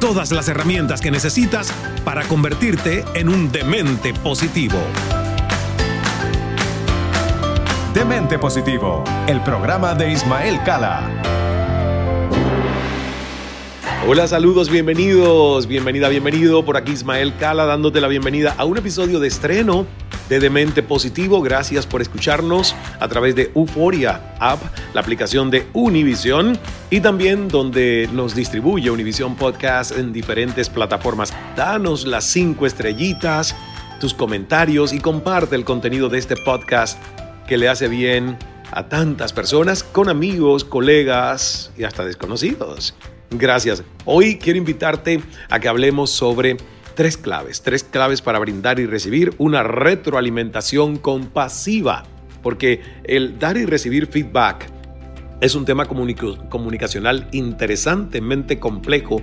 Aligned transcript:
Todas 0.00 0.32
las 0.32 0.48
herramientas 0.48 1.02
que 1.02 1.10
necesitas 1.10 1.70
para 2.06 2.24
convertirte 2.24 3.04
en 3.14 3.28
un 3.28 3.52
demente 3.52 4.14
positivo. 4.14 4.78
Demente 7.92 8.38
Positivo, 8.38 9.04
el 9.26 9.42
programa 9.42 9.94
de 9.94 10.10
Ismael 10.10 10.58
Cala. 10.64 11.02
Hola, 14.08 14.26
saludos, 14.26 14.70
bienvenidos, 14.70 15.66
bienvenida, 15.66 16.08
bienvenido. 16.08 16.64
Por 16.64 16.78
aquí 16.78 16.92
Ismael 16.92 17.36
Cala 17.36 17.66
dándote 17.66 18.00
la 18.00 18.08
bienvenida 18.08 18.54
a 18.56 18.64
un 18.64 18.78
episodio 18.78 19.20
de 19.20 19.28
estreno 19.28 19.86
de 20.30 20.40
Demente 20.40 20.82
Positivo. 20.82 21.42
Gracias 21.42 21.86
por 21.86 22.00
escucharnos 22.00 22.74
a 22.98 23.08
través 23.08 23.34
de 23.34 23.50
Euforia 23.54 24.34
App, 24.38 24.62
la 24.94 25.02
aplicación 25.02 25.50
de 25.50 25.66
Univision 25.74 26.56
y 26.88 27.00
también 27.00 27.48
donde 27.48 28.08
nos 28.12 28.34
distribuye 28.34 28.90
Univision 28.90 29.34
Podcast 29.36 29.90
en 29.90 30.12
diferentes 30.12 30.70
plataformas. 30.70 31.34
Danos 31.56 32.06
las 32.06 32.24
cinco 32.24 32.64
estrellitas, 32.64 33.56
tus 34.00 34.14
comentarios 34.14 34.92
y 34.92 35.00
comparte 35.00 35.56
el 35.56 35.64
contenido 35.64 36.08
de 36.08 36.18
este 36.18 36.36
podcast 36.36 36.98
que 37.46 37.58
le 37.58 37.68
hace 37.68 37.88
bien 37.88 38.38
a 38.70 38.88
tantas 38.88 39.32
personas, 39.32 39.82
con 39.82 40.08
amigos, 40.08 40.64
colegas 40.64 41.72
y 41.76 41.82
hasta 41.82 42.04
desconocidos. 42.04 42.94
Gracias. 43.30 43.82
Hoy 44.04 44.38
quiero 44.38 44.58
invitarte 44.58 45.20
a 45.48 45.58
que 45.58 45.66
hablemos 45.68 46.10
sobre 46.10 46.56
tres 47.00 47.16
claves, 47.16 47.62
tres 47.62 47.82
claves 47.82 48.20
para 48.20 48.38
brindar 48.38 48.78
y 48.78 48.84
recibir 48.84 49.32
una 49.38 49.62
retroalimentación 49.62 50.98
compasiva, 50.98 52.02
porque 52.42 52.82
el 53.04 53.38
dar 53.38 53.56
y 53.56 53.64
recibir 53.64 54.06
feedback 54.06 54.66
es 55.40 55.54
un 55.54 55.64
tema 55.64 55.86
comunicacional 55.86 57.26
interesantemente 57.32 58.58
complejo 58.58 59.22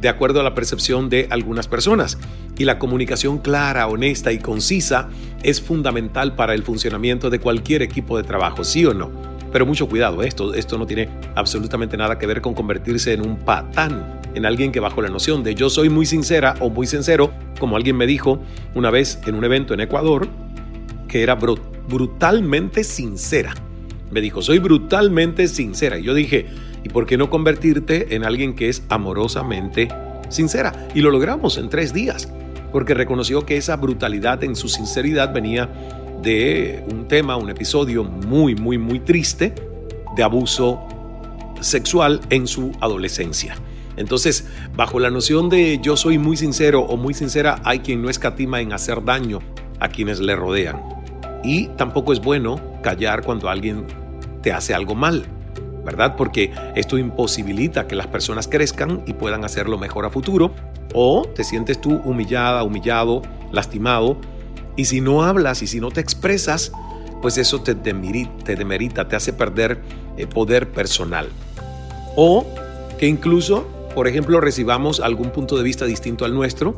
de 0.00 0.08
acuerdo 0.08 0.40
a 0.40 0.42
la 0.42 0.56
percepción 0.56 1.08
de 1.08 1.28
algunas 1.30 1.68
personas. 1.68 2.18
Y 2.58 2.64
la 2.64 2.80
comunicación 2.80 3.38
clara, 3.38 3.86
honesta 3.86 4.32
y 4.32 4.40
concisa 4.40 5.08
es 5.44 5.60
fundamental 5.60 6.34
para 6.34 6.54
el 6.54 6.64
funcionamiento 6.64 7.30
de 7.30 7.38
cualquier 7.38 7.82
equipo 7.82 8.16
de 8.16 8.24
trabajo, 8.24 8.64
¿sí 8.64 8.84
o 8.84 8.94
no? 8.94 9.12
Pero 9.52 9.64
mucho 9.64 9.88
cuidado, 9.88 10.24
esto, 10.24 10.54
esto 10.54 10.76
no 10.76 10.88
tiene 10.88 11.08
absolutamente 11.36 11.96
nada 11.96 12.18
que 12.18 12.26
ver 12.26 12.40
con 12.40 12.52
convertirse 12.52 13.12
en 13.12 13.24
un 13.24 13.36
patán, 13.36 14.20
en 14.36 14.46
alguien 14.46 14.70
que 14.70 14.78
bajo 14.78 15.02
la 15.02 15.08
noción 15.08 15.42
de 15.42 15.56
yo 15.56 15.68
soy 15.68 15.88
muy 15.88 16.06
sincera 16.06 16.54
o 16.60 16.70
muy 16.70 16.86
sincero, 16.86 17.32
como 17.58 17.76
alguien 17.76 17.96
me 17.96 18.06
dijo 18.06 18.38
una 18.74 18.90
vez 18.90 19.18
en 19.26 19.34
un 19.34 19.44
evento 19.44 19.74
en 19.74 19.80
Ecuador, 19.80 20.28
que 21.08 21.22
era 21.22 21.34
brutalmente 21.34 22.84
sincera. 22.84 23.52
Me 24.10 24.20
dijo, 24.20 24.40
soy 24.40 24.60
brutalmente 24.60 25.48
sincera. 25.48 25.98
Y 25.98 26.04
yo 26.04 26.14
dije, 26.14 26.46
¿Y 26.86 26.88
por 26.88 27.04
qué 27.04 27.18
no 27.18 27.30
convertirte 27.30 28.14
en 28.14 28.24
alguien 28.24 28.54
que 28.54 28.68
es 28.68 28.84
amorosamente 28.90 29.88
sincera? 30.28 30.86
Y 30.94 31.00
lo 31.00 31.10
logramos 31.10 31.58
en 31.58 31.68
tres 31.68 31.92
días, 31.92 32.32
porque 32.70 32.94
reconoció 32.94 33.44
que 33.44 33.56
esa 33.56 33.74
brutalidad 33.74 34.44
en 34.44 34.54
su 34.54 34.68
sinceridad 34.68 35.34
venía 35.34 35.68
de 36.22 36.84
un 36.88 37.08
tema, 37.08 37.34
un 37.34 37.50
episodio 37.50 38.04
muy, 38.04 38.54
muy, 38.54 38.78
muy 38.78 39.00
triste 39.00 39.52
de 40.14 40.22
abuso 40.22 40.86
sexual 41.60 42.20
en 42.30 42.46
su 42.46 42.70
adolescencia. 42.80 43.56
Entonces, 43.96 44.46
bajo 44.74 45.00
la 45.00 45.10
noción 45.10 45.48
de 45.48 45.78
yo 45.82 45.96
soy 45.96 46.18
muy 46.18 46.36
sincero 46.36 46.82
o 46.82 46.96
muy 46.96 47.14
sincera, 47.14 47.60
hay 47.64 47.80
quien 47.80 48.02
no 48.02 48.10
escatima 48.10 48.60
en 48.60 48.72
hacer 48.72 49.04
daño 49.04 49.40
a 49.80 49.88
quienes 49.88 50.20
le 50.20 50.36
rodean. 50.36 50.80
Y 51.42 51.68
tampoco 51.76 52.12
es 52.12 52.20
bueno 52.20 52.60
callar 52.82 53.22
cuando 53.22 53.48
alguien 53.48 53.86
te 54.42 54.52
hace 54.52 54.74
algo 54.74 54.94
mal. 54.94 55.26
¿verdad? 55.86 56.16
Porque 56.16 56.52
esto 56.74 56.98
imposibilita 56.98 57.86
que 57.86 57.94
las 57.94 58.08
personas 58.08 58.48
crezcan 58.48 59.04
y 59.06 59.14
puedan 59.14 59.44
hacerlo 59.44 59.78
mejor 59.78 60.04
a 60.04 60.10
futuro. 60.10 60.52
O 60.92 61.24
te 61.32 61.44
sientes 61.44 61.80
tú 61.80 62.00
humillada, 62.04 62.64
humillado, 62.64 63.22
lastimado. 63.52 64.18
Y 64.74 64.86
si 64.86 65.00
no 65.00 65.22
hablas 65.22 65.62
y 65.62 65.68
si 65.68 65.78
no 65.78 65.92
te 65.92 66.00
expresas, 66.00 66.72
pues 67.22 67.38
eso 67.38 67.62
te, 67.62 67.74
demerita, 67.74 69.08
te 69.08 69.16
hace 69.16 69.32
perder 69.32 69.80
eh, 70.16 70.26
poder 70.26 70.72
personal. 70.72 71.28
O 72.16 72.44
que 72.98 73.06
incluso, 73.06 73.68
por 73.96 74.08
ejemplo, 74.08 74.42
recibamos 74.42 75.00
algún 75.00 75.30
punto 75.30 75.56
de 75.56 75.62
vista 75.62 75.86
distinto 75.86 76.26
al 76.26 76.34
nuestro. 76.34 76.76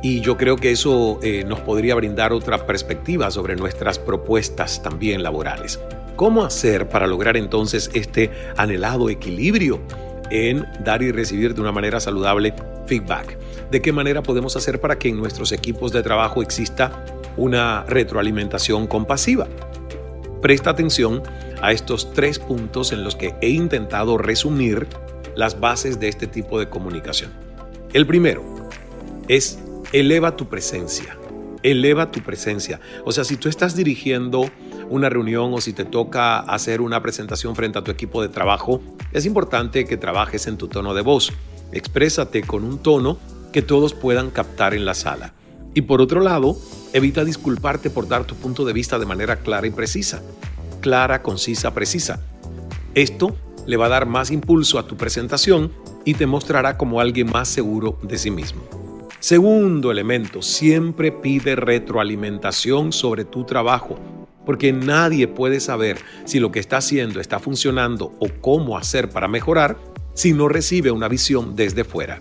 Y 0.00 0.20
yo 0.20 0.36
creo 0.36 0.54
que 0.54 0.70
eso 0.70 1.18
eh, 1.24 1.42
nos 1.44 1.58
podría 1.58 1.96
brindar 1.96 2.32
otra 2.32 2.66
perspectiva 2.66 3.32
sobre 3.32 3.56
nuestras 3.56 3.98
propuestas 3.98 4.80
también 4.80 5.24
laborales. 5.24 5.80
¿Cómo 6.14 6.44
hacer 6.44 6.88
para 6.88 7.08
lograr 7.08 7.36
entonces 7.36 7.90
este 7.94 8.30
anhelado 8.56 9.10
equilibrio 9.10 9.80
en 10.30 10.68
dar 10.84 11.02
y 11.02 11.10
recibir 11.10 11.52
de 11.52 11.62
una 11.62 11.72
manera 11.72 11.98
saludable 11.98 12.54
feedback? 12.86 13.36
¿De 13.72 13.82
qué 13.82 13.92
manera 13.92 14.22
podemos 14.22 14.54
hacer 14.54 14.80
para 14.80 15.00
que 15.00 15.08
en 15.08 15.16
nuestros 15.16 15.50
equipos 15.50 15.90
de 15.90 16.04
trabajo 16.04 16.42
exista 16.42 17.04
una 17.36 17.82
retroalimentación 17.88 18.86
compasiva? 18.86 19.48
Presta 20.40 20.70
atención 20.70 21.24
a 21.60 21.72
estos 21.72 22.12
tres 22.12 22.38
puntos 22.38 22.92
en 22.92 23.02
los 23.02 23.16
que 23.16 23.34
he 23.40 23.48
intentado 23.48 24.16
resumir 24.16 24.86
las 25.40 25.58
bases 25.58 25.98
de 25.98 26.08
este 26.08 26.26
tipo 26.26 26.58
de 26.58 26.68
comunicación. 26.68 27.30
El 27.94 28.06
primero 28.06 28.44
es 29.26 29.58
eleva 29.90 30.36
tu 30.36 30.50
presencia. 30.50 31.16
Eleva 31.62 32.10
tu 32.10 32.20
presencia. 32.20 32.78
O 33.06 33.12
sea, 33.12 33.24
si 33.24 33.38
tú 33.38 33.48
estás 33.48 33.74
dirigiendo 33.74 34.50
una 34.90 35.08
reunión 35.08 35.54
o 35.54 35.62
si 35.62 35.72
te 35.72 35.86
toca 35.86 36.40
hacer 36.40 36.82
una 36.82 37.00
presentación 37.00 37.56
frente 37.56 37.78
a 37.78 37.82
tu 37.82 37.90
equipo 37.90 38.20
de 38.20 38.28
trabajo, 38.28 38.82
es 39.12 39.24
importante 39.24 39.86
que 39.86 39.96
trabajes 39.96 40.46
en 40.46 40.58
tu 40.58 40.68
tono 40.68 40.92
de 40.92 41.00
voz. 41.00 41.32
Exprésate 41.72 42.42
con 42.42 42.62
un 42.62 42.78
tono 42.78 43.18
que 43.50 43.62
todos 43.62 43.94
puedan 43.94 44.30
captar 44.30 44.74
en 44.74 44.84
la 44.84 44.92
sala. 44.92 45.32
Y 45.72 45.80
por 45.80 46.02
otro 46.02 46.20
lado, 46.20 46.54
evita 46.92 47.24
disculparte 47.24 47.88
por 47.88 48.08
dar 48.08 48.26
tu 48.26 48.34
punto 48.34 48.66
de 48.66 48.74
vista 48.74 48.98
de 48.98 49.06
manera 49.06 49.36
clara 49.36 49.66
y 49.66 49.70
precisa. 49.70 50.20
Clara, 50.82 51.22
concisa, 51.22 51.72
precisa. 51.72 52.20
Esto 52.94 53.34
le 53.70 53.76
va 53.76 53.86
a 53.86 53.90
dar 53.90 54.06
más 54.06 54.32
impulso 54.32 54.80
a 54.80 54.86
tu 54.88 54.96
presentación 54.96 55.72
y 56.04 56.14
te 56.14 56.26
mostrará 56.26 56.76
como 56.76 57.00
alguien 57.00 57.30
más 57.30 57.46
seguro 57.46 57.96
de 58.02 58.18
sí 58.18 58.32
mismo. 58.32 58.62
Segundo 59.20 59.92
elemento, 59.92 60.42
siempre 60.42 61.12
pide 61.12 61.54
retroalimentación 61.54 62.92
sobre 62.92 63.24
tu 63.24 63.44
trabajo 63.44 63.96
porque 64.44 64.72
nadie 64.72 65.28
puede 65.28 65.60
saber 65.60 65.98
si 66.24 66.40
lo 66.40 66.50
que 66.50 66.58
está 66.58 66.78
haciendo 66.78 67.20
está 67.20 67.38
funcionando 67.38 68.12
o 68.18 68.28
cómo 68.40 68.76
hacer 68.76 69.08
para 69.08 69.28
mejorar 69.28 69.76
si 70.14 70.32
no 70.32 70.48
recibe 70.48 70.90
una 70.90 71.06
visión 71.06 71.54
desde 71.54 71.84
fuera. 71.84 72.20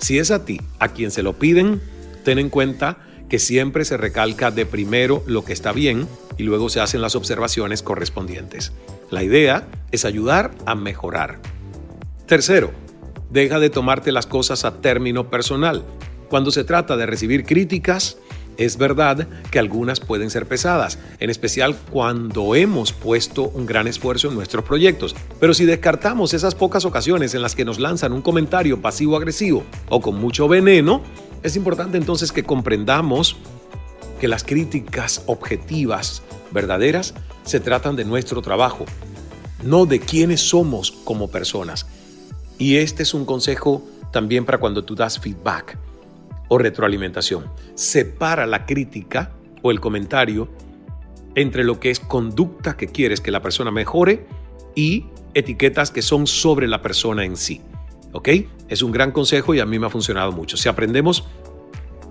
Si 0.00 0.18
es 0.18 0.32
a 0.32 0.44
ti 0.44 0.60
a 0.80 0.88
quien 0.88 1.12
se 1.12 1.22
lo 1.22 1.34
piden, 1.34 1.80
ten 2.24 2.40
en 2.40 2.48
cuenta 2.48 2.98
que 3.30 3.38
siempre 3.38 3.86
se 3.86 3.96
recalca 3.96 4.50
de 4.50 4.66
primero 4.66 5.22
lo 5.26 5.44
que 5.44 5.54
está 5.54 5.72
bien 5.72 6.06
y 6.36 6.42
luego 6.42 6.68
se 6.68 6.80
hacen 6.80 7.00
las 7.00 7.14
observaciones 7.14 7.82
correspondientes. 7.82 8.72
La 9.10 9.22
idea 9.22 9.68
es 9.92 10.04
ayudar 10.04 10.50
a 10.66 10.74
mejorar. 10.74 11.40
Tercero, 12.26 12.72
deja 13.30 13.60
de 13.60 13.70
tomarte 13.70 14.12
las 14.12 14.26
cosas 14.26 14.64
a 14.64 14.80
término 14.80 15.30
personal. 15.30 15.84
Cuando 16.28 16.50
se 16.50 16.64
trata 16.64 16.96
de 16.96 17.06
recibir 17.06 17.44
críticas, 17.44 18.18
es 18.56 18.76
verdad 18.76 19.26
que 19.50 19.58
algunas 19.58 20.00
pueden 20.00 20.28
ser 20.28 20.46
pesadas, 20.46 20.98
en 21.18 21.30
especial 21.30 21.76
cuando 21.90 22.54
hemos 22.54 22.92
puesto 22.92 23.44
un 23.48 23.64
gran 23.64 23.86
esfuerzo 23.86 24.28
en 24.28 24.34
nuestros 24.34 24.64
proyectos. 24.64 25.16
Pero 25.38 25.54
si 25.54 25.64
descartamos 25.64 26.34
esas 26.34 26.54
pocas 26.54 26.84
ocasiones 26.84 27.34
en 27.34 27.42
las 27.42 27.54
que 27.54 27.64
nos 27.64 27.78
lanzan 27.78 28.12
un 28.12 28.22
comentario 28.22 28.82
pasivo-agresivo 28.82 29.64
o 29.88 30.00
con 30.00 30.16
mucho 30.16 30.46
veneno, 30.46 31.02
es 31.42 31.56
importante 31.56 31.96
entonces 31.96 32.32
que 32.32 32.44
comprendamos 32.44 33.36
que 34.20 34.28
las 34.28 34.44
críticas 34.44 35.22
objetivas, 35.26 36.22
verdaderas, 36.50 37.14
se 37.44 37.60
tratan 37.60 37.96
de 37.96 38.04
nuestro 38.04 38.42
trabajo, 38.42 38.84
no 39.62 39.86
de 39.86 40.00
quiénes 40.00 40.40
somos 40.40 40.90
como 40.92 41.30
personas. 41.30 41.86
Y 42.58 42.76
este 42.76 43.02
es 43.02 43.14
un 43.14 43.24
consejo 43.24 43.82
también 44.12 44.44
para 44.44 44.58
cuando 44.58 44.84
tú 44.84 44.94
das 44.94 45.18
feedback 45.18 45.78
o 46.48 46.58
retroalimentación. 46.58 47.46
Separa 47.74 48.46
la 48.46 48.66
crítica 48.66 49.32
o 49.62 49.70
el 49.70 49.80
comentario 49.80 50.48
entre 51.34 51.64
lo 51.64 51.80
que 51.80 51.90
es 51.90 52.00
conducta 52.00 52.76
que 52.76 52.88
quieres 52.88 53.20
que 53.20 53.30
la 53.30 53.40
persona 53.40 53.70
mejore 53.70 54.26
y 54.74 55.06
etiquetas 55.32 55.90
que 55.90 56.02
son 56.02 56.26
sobre 56.26 56.68
la 56.68 56.82
persona 56.82 57.24
en 57.24 57.36
sí. 57.36 57.62
¿Ok? 58.12 58.28
Es 58.68 58.82
un 58.82 58.92
gran 58.92 59.12
consejo 59.12 59.54
y 59.54 59.60
a 59.60 59.66
mí 59.66 59.78
me 59.78 59.86
ha 59.86 59.90
funcionado 59.90 60.32
mucho. 60.32 60.56
Si 60.56 60.68
aprendemos 60.68 61.24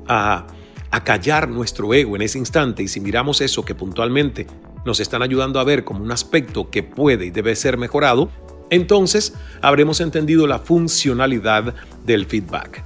a, 0.08 0.48
a 0.92 1.04
callar 1.04 1.50
nuestro 1.50 1.94
ego 1.94 2.16
en 2.16 2.22
ese 2.22 2.40
instante 2.40 2.84
y 2.84 2.88
si 2.88 3.00
miramos 3.00 3.42
eso 3.42 3.64
que 3.64 3.76
puntualmente 3.76 4.48
nos 4.86 5.00
están 5.00 5.22
ayudando 5.22 5.60
a 5.60 5.64
ver 5.64 5.84
como 5.84 6.04
un 6.04 6.12
aspecto 6.12 6.70
que 6.70 6.84
puede 6.84 7.26
y 7.26 7.32
debe 7.32 7.56
ser 7.56 7.78
mejorado, 7.78 8.30
entonces 8.70 9.34
habremos 9.62 10.00
entendido 10.00 10.48
la 10.48 10.60
funcionalidad 10.60 11.74
del 12.06 12.26
feedback. 12.26 12.84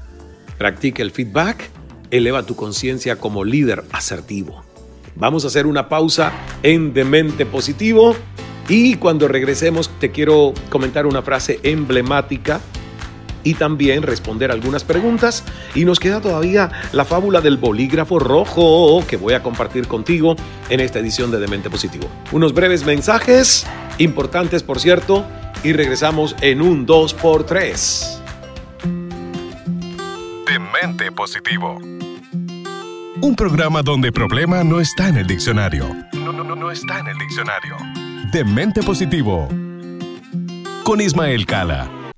Practica 0.58 1.04
el 1.04 1.12
feedback, 1.12 1.70
eleva 2.10 2.44
tu 2.44 2.56
conciencia 2.56 3.18
como 3.18 3.44
líder 3.44 3.84
asertivo. 3.92 4.64
Vamos 5.16 5.44
a 5.44 5.48
hacer 5.48 5.68
una 5.68 5.90
pausa 5.90 6.32
en 6.64 6.94
Demente 6.94 7.46
Positivo 7.46 8.16
y 8.68 8.96
cuando 8.96 9.28
regresemos 9.28 9.90
te 10.00 10.12
quiero 10.12 10.54
comentar 10.70 11.06
una 11.06 11.22
frase 11.22 11.60
emblemática 11.64 12.62
y 13.44 13.56
también 13.56 14.04
responder 14.04 14.52
algunas 14.52 14.84
preguntas. 14.84 15.44
Y 15.76 15.86
nos 15.86 16.00
queda 16.00 16.22
todavía 16.22 16.72
la 16.92 17.06
fábula 17.06 17.42
del 17.42 17.58
bolígrafo 17.58 18.20
rojo 18.20 19.04
que 19.08 19.18
voy 19.18 19.34
a 19.34 19.44
compartir 19.44 19.88
contigo 19.88 20.36
en 20.70 20.80
esta 20.80 21.00
edición 21.00 21.32
de 21.32 21.40
Demente 21.40 21.70
Positivo. 21.70 22.08
Unos 22.32 22.54
breves 22.54 22.86
mensajes, 22.86 23.66
importantes 23.98 24.64
por 24.64 24.80
cierto, 24.80 25.26
y 25.64 25.74
regresamos 25.74 26.36
en 26.42 26.62
un 26.62 26.86
2x3. 26.86 28.20
Demente 30.48 31.12
Positivo. 31.12 31.80
Un 33.22 33.36
programa 33.38 33.82
donde 33.82 34.12
problema 34.12 34.64
no 34.64 34.82
está 34.82 35.08
en 35.08 35.18
el 35.18 35.28
diccionario. 35.28 35.88
No, 36.14 36.34
no, 36.34 36.44
no, 36.44 36.56
no 36.56 36.72
está 36.72 37.00
en 37.00 37.08
el 37.08 37.18
diccionario. 37.18 37.78
Demente 38.32 38.84
Positivo. 38.84 39.48
Con 40.84 41.00
Ismael 41.00 41.46
Cala 41.46 42.03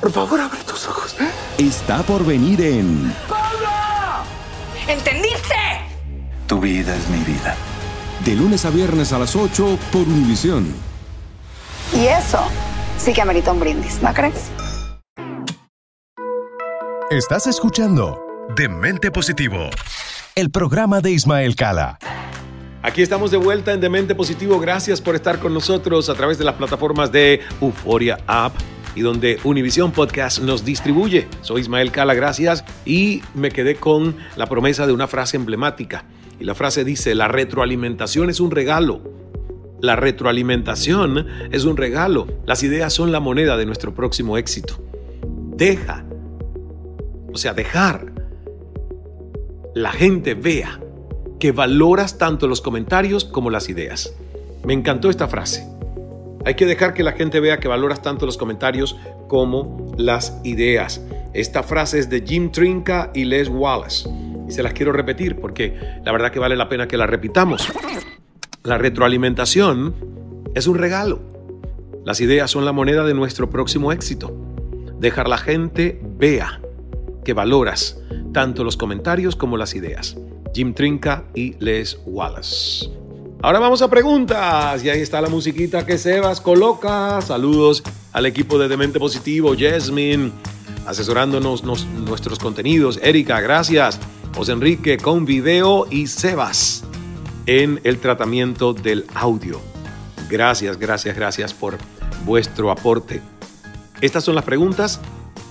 Por 0.00 0.12
favor, 0.12 0.40
abre 0.40 0.60
tus 0.62 0.86
ojos. 0.86 1.16
Está 1.58 2.02
por 2.04 2.24
venir 2.24 2.60
en. 2.60 3.12
¡Pablo! 3.28 3.68
¿Entendiste? 4.86 5.54
Tu 6.46 6.60
vida 6.60 6.94
es 6.94 7.08
mi 7.08 7.18
vida. 7.24 7.56
De 8.24 8.36
lunes 8.36 8.64
a 8.64 8.70
viernes 8.70 9.12
a 9.12 9.18
las 9.18 9.34
8 9.34 9.78
por 9.90 10.02
Univisión. 10.02 10.72
Y 11.92 12.06
eso 12.06 12.40
sí 12.96 13.12
que 13.12 13.22
amerita 13.22 13.52
un 13.52 13.60
brindis, 13.60 14.00
¿no 14.00 14.14
crees? 14.14 14.50
Estás 17.10 17.46
escuchando 17.46 18.20
Demente 18.54 19.10
Positivo, 19.10 19.70
el 20.36 20.50
programa 20.50 21.00
de 21.00 21.10
Ismael 21.10 21.56
Cala. 21.56 21.98
Aquí 22.82 23.02
estamos 23.02 23.32
de 23.32 23.36
vuelta 23.36 23.72
en 23.72 23.80
Demente 23.80 24.14
Positivo. 24.14 24.60
Gracias 24.60 25.00
por 25.00 25.16
estar 25.16 25.40
con 25.40 25.52
nosotros 25.52 26.08
a 26.08 26.14
través 26.14 26.38
de 26.38 26.44
las 26.44 26.54
plataformas 26.54 27.10
de 27.10 27.40
Euforia 27.60 28.18
App 28.26 28.52
y 28.98 29.00
donde 29.00 29.38
Univision 29.44 29.92
Podcast 29.92 30.40
nos 30.40 30.64
distribuye. 30.64 31.28
Soy 31.40 31.60
Ismael 31.60 31.92
Cala, 31.92 32.14
gracias. 32.14 32.64
Y 32.84 33.22
me 33.32 33.52
quedé 33.52 33.76
con 33.76 34.16
la 34.36 34.46
promesa 34.46 34.88
de 34.88 34.92
una 34.92 35.06
frase 35.06 35.36
emblemática. 35.36 36.04
Y 36.40 36.44
la 36.44 36.56
frase 36.56 36.82
dice, 36.82 37.14
la 37.14 37.28
retroalimentación 37.28 38.28
es 38.28 38.40
un 38.40 38.50
regalo. 38.50 39.00
La 39.80 39.94
retroalimentación 39.94 41.28
es 41.52 41.64
un 41.64 41.76
regalo. 41.76 42.26
Las 42.44 42.64
ideas 42.64 42.92
son 42.92 43.12
la 43.12 43.20
moneda 43.20 43.56
de 43.56 43.66
nuestro 43.66 43.94
próximo 43.94 44.36
éxito. 44.36 44.82
Deja, 45.54 46.04
o 47.32 47.36
sea, 47.36 47.54
dejar 47.54 48.12
la 49.76 49.92
gente 49.92 50.34
vea 50.34 50.80
que 51.38 51.52
valoras 51.52 52.18
tanto 52.18 52.48
los 52.48 52.60
comentarios 52.60 53.24
como 53.24 53.48
las 53.48 53.68
ideas. 53.68 54.12
Me 54.64 54.72
encantó 54.72 55.08
esta 55.08 55.28
frase. 55.28 55.77
Hay 56.48 56.54
que 56.54 56.64
dejar 56.64 56.94
que 56.94 57.02
la 57.02 57.12
gente 57.12 57.40
vea 57.40 57.60
que 57.60 57.68
valoras 57.68 58.00
tanto 58.00 58.24
los 58.24 58.38
comentarios 58.38 58.96
como 59.28 59.94
las 59.98 60.40
ideas. 60.44 61.02
Esta 61.34 61.62
frase 61.62 61.98
es 61.98 62.08
de 62.08 62.24
Jim 62.26 62.50
Trinca 62.50 63.10
y 63.14 63.26
Les 63.26 63.50
Wallace. 63.50 64.08
Y 64.48 64.52
se 64.52 64.62
las 64.62 64.72
quiero 64.72 64.92
repetir 64.92 65.36
porque 65.36 65.78
la 66.06 66.10
verdad 66.10 66.32
que 66.32 66.38
vale 66.38 66.56
la 66.56 66.70
pena 66.70 66.88
que 66.88 66.96
la 66.96 67.06
repitamos. 67.06 67.68
La 68.62 68.78
retroalimentación 68.78 69.94
es 70.54 70.66
un 70.66 70.78
regalo. 70.78 71.20
Las 72.06 72.22
ideas 72.22 72.50
son 72.50 72.64
la 72.64 72.72
moneda 72.72 73.04
de 73.04 73.12
nuestro 73.12 73.50
próximo 73.50 73.92
éxito. 73.92 74.34
Dejar 74.98 75.28
la 75.28 75.36
gente 75.36 76.00
vea 76.02 76.62
que 77.26 77.34
valoras 77.34 78.00
tanto 78.32 78.64
los 78.64 78.78
comentarios 78.78 79.36
como 79.36 79.58
las 79.58 79.74
ideas. 79.74 80.16
Jim 80.54 80.72
Trinca 80.72 81.24
y 81.34 81.56
Les 81.62 82.00
Wallace. 82.06 82.88
Ahora 83.40 83.60
vamos 83.60 83.82
a 83.82 83.88
preguntas 83.88 84.82
y 84.82 84.90
ahí 84.90 85.00
está 85.00 85.20
la 85.20 85.28
musiquita 85.28 85.86
que 85.86 85.96
Sebas 85.96 86.40
coloca. 86.40 87.20
Saludos 87.22 87.84
al 88.12 88.26
equipo 88.26 88.58
de 88.58 88.66
Demente 88.66 88.98
Positivo, 88.98 89.54
Jasmine, 89.56 90.32
asesorándonos 90.86 91.62
nuestros 91.62 92.40
contenidos. 92.40 92.98
Erika, 93.00 93.40
gracias. 93.40 94.00
José 94.34 94.52
Enrique 94.52 94.98
con 94.98 95.24
video 95.24 95.86
y 95.88 96.08
Sebas 96.08 96.82
en 97.46 97.80
el 97.84 97.98
tratamiento 97.98 98.74
del 98.74 99.06
audio. 99.14 99.60
Gracias, 100.28 100.76
gracias, 100.76 101.14
gracias 101.14 101.54
por 101.54 101.78
vuestro 102.24 102.72
aporte. 102.72 103.22
Estas 104.00 104.24
son 104.24 104.34
las 104.34 104.44
preguntas. 104.44 105.00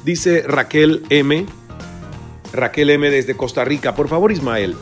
Dice 0.04 0.44
Raquel 0.46 1.04
M. 1.10 1.46
Raquel 2.52 2.90
M 2.90 3.10
desde 3.10 3.38
Costa 3.38 3.64
Rica. 3.64 3.96
Por 3.96 4.10
favor, 4.10 4.34
Ismael, 4.34 4.76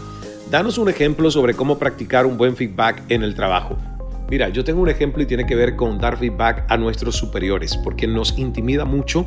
danos 0.49 0.77
un 0.77 0.89
ejemplo 0.89 1.31
sobre 1.31 1.53
cómo 1.53 1.77
practicar 1.77 2.25
un 2.25 2.37
buen 2.37 2.55
feedback 2.55 3.03
en 3.09 3.23
el 3.23 3.35
trabajo. 3.35 3.77
Mira, 4.29 4.49
yo 4.49 4.63
tengo 4.63 4.81
un 4.81 4.89
ejemplo 4.89 5.21
y 5.21 5.25
tiene 5.25 5.45
que 5.45 5.55
ver 5.55 5.75
con 5.75 5.99
dar 5.99 6.17
feedback 6.17 6.65
a 6.69 6.77
nuestros 6.77 7.15
superiores, 7.15 7.77
porque 7.77 8.07
nos 8.07 8.37
intimida 8.37 8.85
mucho 8.85 9.25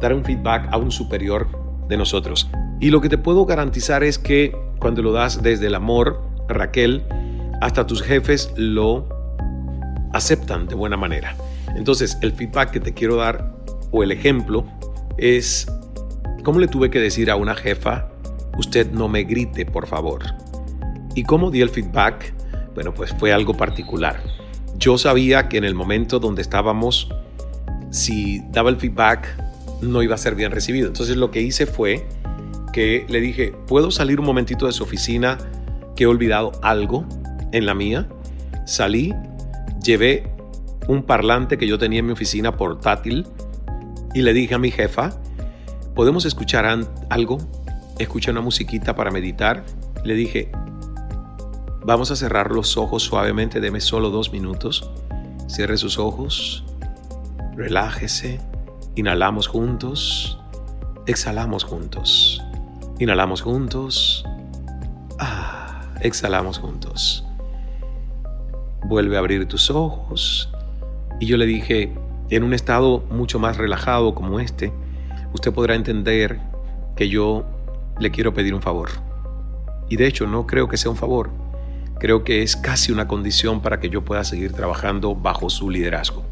dar 0.00 0.12
un 0.12 0.24
feedback 0.24 0.68
a 0.72 0.76
un 0.76 0.90
superior 0.90 1.46
de 1.88 1.96
nosotros. 1.96 2.50
Y 2.80 2.90
lo 2.90 3.00
que 3.00 3.08
te 3.08 3.18
puedo 3.18 3.46
garantizar 3.46 4.02
es 4.02 4.18
que 4.18 4.56
cuando 4.78 5.02
lo 5.02 5.12
das 5.12 5.42
desde 5.42 5.66
el 5.66 5.74
amor, 5.74 6.20
Raquel, 6.48 7.04
hasta 7.60 7.86
tus 7.86 8.02
jefes 8.02 8.52
lo 8.56 9.08
aceptan 10.12 10.66
de 10.66 10.74
buena 10.74 10.96
manera. 10.96 11.36
Entonces, 11.76 12.18
el 12.22 12.32
feedback 12.32 12.70
que 12.70 12.80
te 12.80 12.92
quiero 12.92 13.16
dar 13.16 13.52
o 13.92 14.02
el 14.02 14.10
ejemplo 14.10 14.64
es 15.16 15.70
cómo 16.42 16.58
le 16.58 16.66
tuve 16.66 16.90
que 16.90 16.98
decir 16.98 17.30
a 17.30 17.36
una 17.36 17.54
jefa, 17.54 18.08
usted 18.56 18.90
no 18.90 19.08
me 19.08 19.24
grite, 19.24 19.66
por 19.66 19.86
favor. 19.86 20.22
¿Y 21.14 21.24
cómo 21.24 21.50
di 21.50 21.60
el 21.60 21.70
feedback? 21.70 22.32
Bueno, 22.74 22.94
pues 22.94 23.12
fue 23.18 23.32
algo 23.32 23.56
particular. 23.56 24.22
Yo 24.78 24.96
sabía 24.96 25.48
que 25.48 25.58
en 25.58 25.64
el 25.64 25.74
momento 25.74 26.20
donde 26.20 26.42
estábamos, 26.42 27.08
si 27.90 28.40
daba 28.50 28.70
el 28.70 28.76
feedback, 28.76 29.26
no 29.82 30.02
iba 30.02 30.14
a 30.14 30.18
ser 30.18 30.34
bien 30.34 30.52
recibido. 30.52 30.86
Entonces 30.86 31.16
lo 31.16 31.30
que 31.30 31.42
hice 31.42 31.66
fue 31.66 32.06
que 32.72 33.04
le 33.08 33.20
dije, 33.20 33.52
¿puedo 33.66 33.90
salir 33.90 34.20
un 34.20 34.26
momentito 34.26 34.66
de 34.66 34.72
su 34.72 34.84
oficina 34.84 35.38
que 35.96 36.04
he 36.04 36.06
olvidado 36.06 36.52
algo 36.62 37.04
en 37.52 37.66
la 37.66 37.74
mía? 37.74 38.08
Salí, 38.64 39.12
llevé 39.82 40.32
un 40.86 41.02
parlante 41.02 41.58
que 41.58 41.66
yo 41.66 41.78
tenía 41.78 41.98
en 41.98 42.06
mi 42.06 42.12
oficina 42.12 42.56
portátil 42.56 43.26
y 44.14 44.22
le 44.22 44.32
dije 44.32 44.54
a 44.54 44.58
mi 44.58 44.70
jefa, 44.70 45.20
¿podemos 45.94 46.24
escuchar 46.24 46.66
algo? 47.10 47.38
Escuché 47.98 48.30
una 48.30 48.40
musiquita 48.40 48.94
para 48.94 49.10
meditar. 49.10 49.64
Le 50.04 50.14
dije, 50.14 50.50
Vamos 51.82 52.10
a 52.10 52.16
cerrar 52.16 52.50
los 52.50 52.76
ojos 52.76 53.04
suavemente, 53.04 53.58
deme 53.58 53.80
solo 53.80 54.10
dos 54.10 54.32
minutos. 54.32 54.90
Cierre 55.48 55.78
sus 55.78 55.98
ojos, 55.98 56.62
relájese, 57.56 58.38
inhalamos 58.96 59.48
juntos, 59.48 60.38
exhalamos 61.06 61.64
juntos, 61.64 62.42
inhalamos 62.98 63.40
juntos, 63.40 64.24
ah, 65.18 65.80
exhalamos 66.02 66.58
juntos. 66.58 67.24
Vuelve 68.84 69.16
a 69.16 69.20
abrir 69.20 69.48
tus 69.48 69.70
ojos. 69.70 70.50
Y 71.18 71.26
yo 71.26 71.38
le 71.38 71.46
dije, 71.46 71.94
en 72.28 72.44
un 72.44 72.52
estado 72.52 73.04
mucho 73.10 73.38
más 73.38 73.56
relajado 73.56 74.14
como 74.14 74.38
este, 74.38 74.70
usted 75.32 75.52
podrá 75.52 75.76
entender 75.76 76.40
que 76.94 77.08
yo 77.08 77.46
le 77.98 78.10
quiero 78.10 78.34
pedir 78.34 78.54
un 78.54 78.60
favor. 78.60 78.90
Y 79.88 79.96
de 79.96 80.06
hecho 80.06 80.26
no 80.26 80.46
creo 80.46 80.68
que 80.68 80.76
sea 80.76 80.90
un 80.90 80.96
favor, 80.96 81.39
creo 82.00 82.24
que 82.24 82.42
es 82.42 82.56
casi 82.56 82.90
una 82.90 83.06
condición 83.06 83.62
para 83.62 83.78
que 83.78 83.88
yo 83.88 84.04
pueda 84.04 84.24
seguir 84.24 84.52
trabajando 84.52 85.14
bajo 85.14 85.48
su 85.50 85.70
liderazgo. 85.70 86.24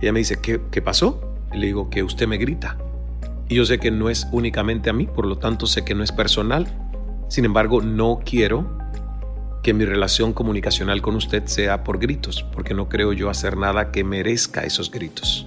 Ella 0.00 0.12
me 0.12 0.20
dice, 0.20 0.40
¿qué, 0.40 0.60
qué 0.70 0.80
pasó? 0.80 1.32
le 1.54 1.66
digo 1.66 1.90
que 1.90 2.02
usted 2.02 2.26
me 2.26 2.38
grita. 2.38 2.76
Y 3.48 3.56
yo 3.56 3.66
sé 3.66 3.78
que 3.78 3.90
no 3.90 4.08
es 4.08 4.26
únicamente 4.32 4.90
a 4.90 4.92
mí, 4.92 5.06
por 5.06 5.26
lo 5.26 5.38
tanto 5.38 5.66
sé 5.66 5.84
que 5.84 5.94
no 5.94 6.02
es 6.02 6.12
personal. 6.12 6.66
Sin 7.28 7.44
embargo, 7.44 7.82
no 7.82 8.20
quiero 8.24 8.78
que 9.62 9.74
mi 9.74 9.84
relación 9.84 10.32
comunicacional 10.32 11.02
con 11.02 11.16
usted 11.16 11.46
sea 11.46 11.84
por 11.84 11.98
gritos, 11.98 12.42
porque 12.42 12.74
no 12.74 12.88
creo 12.88 13.12
yo 13.12 13.30
hacer 13.30 13.56
nada 13.56 13.92
que 13.92 14.04
merezca 14.04 14.62
esos 14.62 14.90
gritos. 14.90 15.46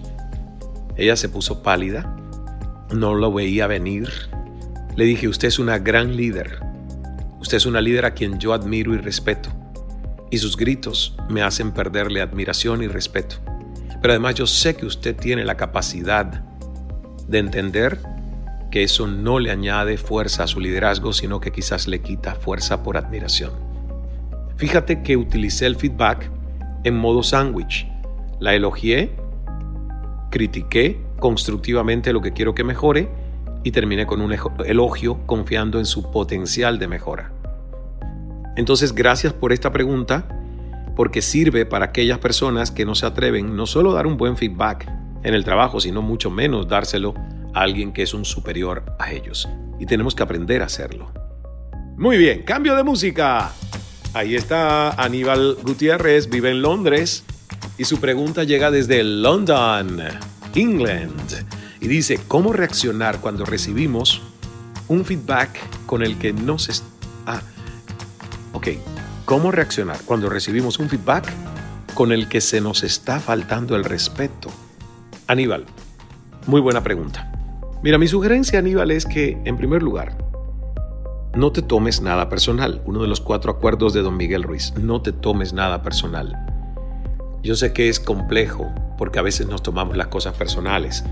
Ella 0.96 1.16
se 1.16 1.28
puso 1.28 1.62
pálida, 1.64 2.16
no 2.94 3.14
lo 3.14 3.34
veía 3.34 3.68
venir. 3.68 4.10
Le 4.96 5.04
dije, 5.04 5.28
usted 5.28 5.50
es 5.50 5.60
una 5.60 5.80
gran 5.80 6.16
líder, 6.16 6.60
Usted 7.46 7.58
es 7.58 7.68
una 7.68 7.80
líder 7.80 8.06
a 8.06 8.16
quien 8.16 8.40
yo 8.40 8.54
admiro 8.54 8.96
y 8.96 8.98
respeto, 8.98 9.52
y 10.32 10.40
sus 10.40 10.58
gritos 10.58 11.16
me 11.30 11.44
hacen 11.44 11.74
perderle 11.74 12.20
admiración 12.20 12.82
y 12.82 12.88
respeto. 12.88 13.36
Pero 14.02 14.14
además 14.14 14.34
yo 14.34 14.48
sé 14.48 14.76
que 14.76 14.88
usted 14.88 15.16
tiene 15.16 15.46
la 15.46 15.56
capacidad 15.56 16.26
de 17.28 17.38
entender 17.38 18.00
que 18.72 18.82
eso 18.82 19.06
no 19.06 19.38
le 19.38 19.52
añade 19.52 19.98
fuerza 19.98 20.46
a 20.46 20.48
su 20.48 20.60
liderazgo, 20.60 21.14
sino 21.14 21.40
que 21.40 21.52
quizás 21.52 21.88
le 21.88 22.02
quita 22.02 22.34
fuerza 22.34 22.82
por 22.82 22.98
admiración. 22.98 23.52
Fíjate 24.56 25.04
que 25.04 25.16
utilicé 25.16 25.68
el 25.68 25.76
feedback 25.76 26.32
en 26.84 26.98
modo 26.98 27.22
sándwich. 27.22 27.88
La 28.40 28.56
elogié, 28.56 29.16
critiqué 30.32 31.00
constructivamente 31.20 32.12
lo 32.12 32.22
que 32.22 32.34
quiero 32.34 32.56
que 32.56 32.64
mejore 32.64 33.08
y 33.64 33.70
terminé 33.70 34.08
con 34.08 34.22
un 34.22 34.36
elogio 34.66 35.28
confiando 35.28 35.78
en 35.78 35.86
su 35.86 36.10
potencial 36.10 36.80
de 36.80 36.88
mejora. 36.88 37.35
Entonces, 38.56 38.94
gracias 38.94 39.34
por 39.34 39.52
esta 39.52 39.72
pregunta, 39.72 40.28
porque 40.96 41.22
sirve 41.22 41.66
para 41.66 41.86
aquellas 41.86 42.20
personas 42.20 42.72
que 42.72 42.86
no 42.86 42.96
se 42.96 43.06
atreven 43.06 43.56
no 43.56 43.66
solo 43.66 43.92
a 43.92 43.96
dar 43.96 44.08
un 44.08 44.18
buen 44.18 44.38
feedback 44.38 44.90
en 45.24 45.34
el 45.34 45.44
trabajo, 45.44 45.80
sino 45.80 46.02
mucho 46.02 46.30
menos 46.30 46.68
dárselo 46.68 47.14
a 47.54 47.62
alguien 47.62 47.92
que 47.92 48.04
es 48.04 48.14
un 48.14 48.26
superior 48.26 48.86
a 49.00 49.12
ellos. 49.12 49.50
Y 49.80 49.86
tenemos 49.86 50.16
que 50.16 50.24
aprender 50.24 50.62
a 50.62 50.66
hacerlo. 50.66 51.12
Muy 51.98 52.18
bien, 52.18 52.44
cambio 52.44 52.76
de 52.76 52.84
música. 52.84 53.52
Ahí 54.14 54.36
está 54.36 54.92
Aníbal 54.92 55.58
Gutiérrez, 55.64 56.30
vive 56.30 56.52
en 56.52 56.62
Londres 56.62 57.26
y 57.78 57.84
su 57.84 58.00
pregunta 58.00 58.44
llega 58.44 58.72
desde 58.72 59.04
London, 59.04 60.02
England. 60.54 61.46
Y 61.82 61.88
dice, 61.88 62.20
¿cómo 62.28 62.54
reaccionar 62.54 63.20
cuando 63.20 63.46
recibimos 63.46 64.22
un 64.88 65.04
feedback 65.04 65.58
con 65.86 66.04
el 66.04 66.18
que 66.18 66.32
no 66.32 66.58
se... 66.58 66.82
Ah, 67.26 67.42
Ok, 68.56 68.70
¿cómo 69.26 69.52
reaccionar 69.52 69.98
cuando 70.06 70.30
recibimos 70.30 70.80
un 70.80 70.88
feedback 70.88 71.30
con 71.94 72.14
el 72.14 72.30
que 72.30 72.40
se 72.40 72.62
nos 72.62 72.84
está 72.84 73.20
faltando 73.20 73.76
el 73.76 73.84
respeto? 73.84 74.50
Aníbal, 75.28 75.66
muy 76.48 76.62
buena 76.62 76.82
pregunta. 76.82 77.30
Mira, 77.84 77.98
mi 77.98 78.08
sugerencia, 78.08 78.60
Aníbal, 78.60 78.92
es 78.92 79.06
que, 79.06 79.38
en 79.44 79.58
primer 79.58 79.84
lugar, 79.84 80.18
no 81.36 81.52
te 81.52 81.64
tomes 81.64 82.00
nada 82.00 82.30
personal. 82.30 82.82
Uno 82.86 83.02
de 83.02 83.10
los 83.10 83.20
cuatro 83.20 83.52
acuerdos 83.52 83.94
de 83.94 84.02
don 84.04 84.16
Miguel 84.16 84.44
Ruiz, 84.44 84.74
no 84.78 85.02
te 85.02 85.12
tomes 85.12 85.52
nada 85.52 85.84
personal. 85.84 86.34
Yo 87.44 87.58
sé 87.58 87.74
que 87.74 87.90
es 87.90 88.00
complejo 88.00 88.74
porque 88.98 89.20
a 89.20 89.22
veces 89.22 89.48
nos 89.48 89.64
tomamos 89.64 89.98
las 89.98 90.08
cosas 90.08 90.34
personales, 90.34 91.04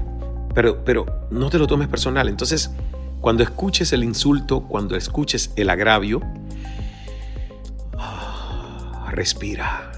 pero, 0.56 0.86
pero 0.86 1.28
no 1.30 1.50
te 1.50 1.60
lo 1.60 1.68
tomes 1.68 1.90
personal. 1.90 2.30
Entonces, 2.30 2.72
cuando 3.20 3.44
escuches 3.44 3.92
el 3.92 4.06
insulto, 4.06 4.62
cuando 4.62 4.96
escuches 4.96 5.52
el 5.58 5.70
agravio, 5.70 6.22
respira. 9.14 9.92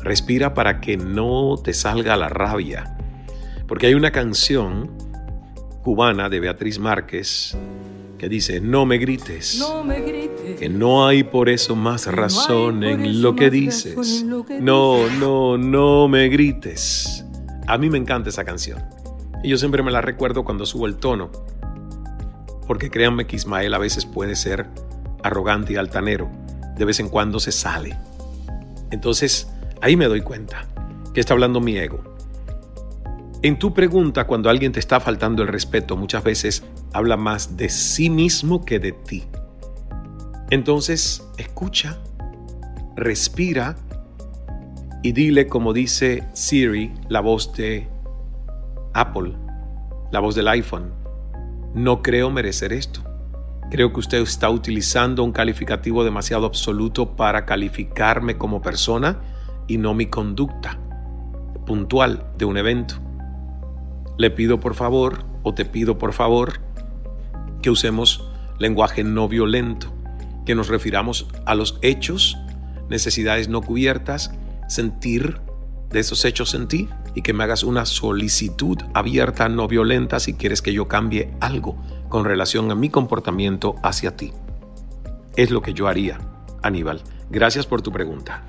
Respira 0.00 0.54
para 0.54 0.80
que 0.80 0.96
no 0.96 1.56
te 1.62 1.72
salga 1.72 2.16
la 2.16 2.28
rabia. 2.28 2.96
Porque 3.66 3.86
hay 3.86 3.94
una 3.94 4.10
canción 4.10 4.90
cubana 5.82 6.28
de 6.28 6.40
Beatriz 6.40 6.78
Márquez 6.78 7.56
que 8.18 8.28
dice, 8.28 8.60
no 8.60 8.84
me 8.84 8.98
grites, 8.98 9.64
que 10.58 10.68
no 10.68 11.06
hay 11.06 11.22
por 11.22 11.48
eso 11.48 11.76
más 11.76 12.06
razón 12.06 12.82
en 12.82 13.22
lo 13.22 13.36
que 13.36 13.48
dices. 13.48 14.24
No, 14.60 15.08
no, 15.20 15.56
no 15.56 16.08
me 16.08 16.28
grites. 16.28 17.24
A 17.66 17.78
mí 17.78 17.90
me 17.90 17.98
encanta 17.98 18.30
esa 18.30 18.44
canción. 18.44 18.82
Y 19.44 19.50
yo 19.50 19.58
siempre 19.58 19.82
me 19.82 19.92
la 19.92 20.00
recuerdo 20.00 20.44
cuando 20.44 20.66
subo 20.66 20.86
el 20.86 20.96
tono. 20.96 21.30
Porque 22.66 22.90
créanme 22.90 23.26
que 23.26 23.36
Ismael 23.36 23.72
a 23.72 23.78
veces 23.78 24.04
puede 24.04 24.34
ser 24.34 24.66
arrogante 25.22 25.74
y 25.74 25.76
altanero. 25.76 26.28
De 26.76 26.84
vez 26.84 26.98
en 26.98 27.08
cuando 27.08 27.38
se 27.38 27.52
sale. 27.52 27.96
Entonces, 28.90 29.50
ahí 29.80 29.96
me 29.96 30.06
doy 30.06 30.22
cuenta 30.22 30.66
que 31.14 31.20
está 31.20 31.34
hablando 31.34 31.60
mi 31.60 31.76
ego. 31.76 32.02
En 33.42 33.58
tu 33.58 33.72
pregunta, 33.72 34.26
cuando 34.26 34.50
alguien 34.50 34.72
te 34.72 34.80
está 34.80 34.98
faltando 34.98 35.42
el 35.42 35.48
respeto, 35.48 35.96
muchas 35.96 36.24
veces 36.24 36.64
habla 36.92 37.16
más 37.16 37.56
de 37.56 37.68
sí 37.68 38.10
mismo 38.10 38.64
que 38.64 38.80
de 38.80 38.92
ti. 38.92 39.24
Entonces, 40.50 41.24
escucha, 41.36 41.98
respira 42.96 43.76
y 45.02 45.12
dile 45.12 45.46
como 45.46 45.72
dice 45.72 46.24
Siri, 46.32 46.92
la 47.08 47.20
voz 47.20 47.52
de 47.54 47.86
Apple, 48.92 49.34
la 50.10 50.18
voz 50.18 50.34
del 50.34 50.48
iPhone, 50.48 50.92
no 51.74 52.02
creo 52.02 52.30
merecer 52.30 52.72
esto. 52.72 53.07
Creo 53.70 53.92
que 53.92 54.00
usted 54.00 54.22
está 54.22 54.48
utilizando 54.48 55.22
un 55.22 55.32
calificativo 55.32 56.02
demasiado 56.02 56.46
absoluto 56.46 57.16
para 57.16 57.44
calificarme 57.44 58.38
como 58.38 58.62
persona 58.62 59.20
y 59.66 59.76
no 59.76 59.92
mi 59.92 60.06
conducta 60.06 60.78
puntual 61.66 62.24
de 62.38 62.46
un 62.46 62.56
evento. 62.56 62.94
Le 64.16 64.30
pido 64.30 64.58
por 64.58 64.74
favor, 64.74 65.26
o 65.42 65.52
te 65.52 65.66
pido 65.66 65.98
por 65.98 66.14
favor, 66.14 66.60
que 67.60 67.68
usemos 67.68 68.26
lenguaje 68.58 69.04
no 69.04 69.28
violento, 69.28 69.92
que 70.46 70.54
nos 70.54 70.68
refiramos 70.68 71.28
a 71.44 71.54
los 71.54 71.78
hechos, 71.82 72.38
necesidades 72.88 73.48
no 73.50 73.60
cubiertas, 73.60 74.32
sentir 74.66 75.42
de 75.90 76.00
esos 76.00 76.24
hechos 76.24 76.54
en 76.54 76.68
ti 76.68 76.88
y 77.14 77.20
que 77.20 77.34
me 77.34 77.44
hagas 77.44 77.64
una 77.64 77.84
solicitud 77.84 78.78
abierta, 78.94 79.50
no 79.50 79.68
violenta, 79.68 80.20
si 80.20 80.32
quieres 80.32 80.62
que 80.62 80.72
yo 80.72 80.88
cambie 80.88 81.34
algo 81.40 81.76
con 82.08 82.24
relación 82.24 82.70
a 82.70 82.74
mi 82.74 82.90
comportamiento 82.90 83.76
hacia 83.82 84.16
ti. 84.16 84.32
Es 85.36 85.50
lo 85.50 85.62
que 85.62 85.74
yo 85.74 85.88
haría, 85.88 86.18
Aníbal. 86.62 87.02
Gracias 87.30 87.66
por 87.66 87.82
tu 87.82 87.92
pregunta. 87.92 88.44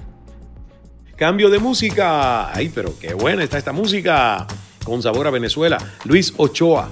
Cambio 1.15 1.49
de 1.49 1.59
música. 1.59 2.53
Ay, 2.53 2.71
pero 2.73 2.93
qué 2.99 3.13
buena 3.13 3.43
está 3.43 3.57
esta 3.57 3.73
música. 3.73 4.47
Con 4.85 5.01
sabor 5.01 5.27
a 5.27 5.31
Venezuela. 5.31 5.77
Luis 6.05 6.33
Ochoa, 6.37 6.89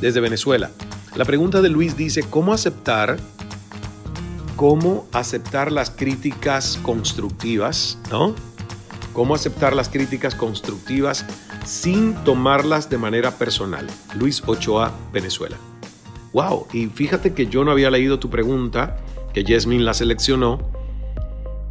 desde 0.00 0.20
Venezuela. 0.20 0.70
La 1.16 1.24
pregunta 1.24 1.62
de 1.62 1.70
Luis 1.70 1.96
dice, 1.96 2.22
¿cómo 2.22 2.52
aceptar 2.52 3.18
cómo 4.62 5.08
aceptar 5.12 5.72
las 5.72 5.90
críticas 5.90 6.78
constructivas, 6.82 7.98
¿no? 8.12 8.34
Cómo 9.12 9.34
aceptar 9.34 9.74
las 9.74 9.88
críticas 9.88 10.36
constructivas 10.36 11.26
sin 11.66 12.14
tomarlas 12.22 12.88
de 12.88 12.96
manera 12.96 13.32
personal. 13.32 13.88
Luis 14.14 14.40
Ochoa, 14.46 14.92
Venezuela. 15.12 15.56
Wow, 16.32 16.66
y 16.72 16.86
fíjate 16.86 17.34
que 17.34 17.46
yo 17.46 17.64
no 17.64 17.70
había 17.70 17.90
leído 17.90 18.18
tu 18.18 18.30
pregunta, 18.30 18.96
que 19.34 19.44
Yasmin 19.44 19.84
la 19.84 19.94
seleccionó 19.94 20.60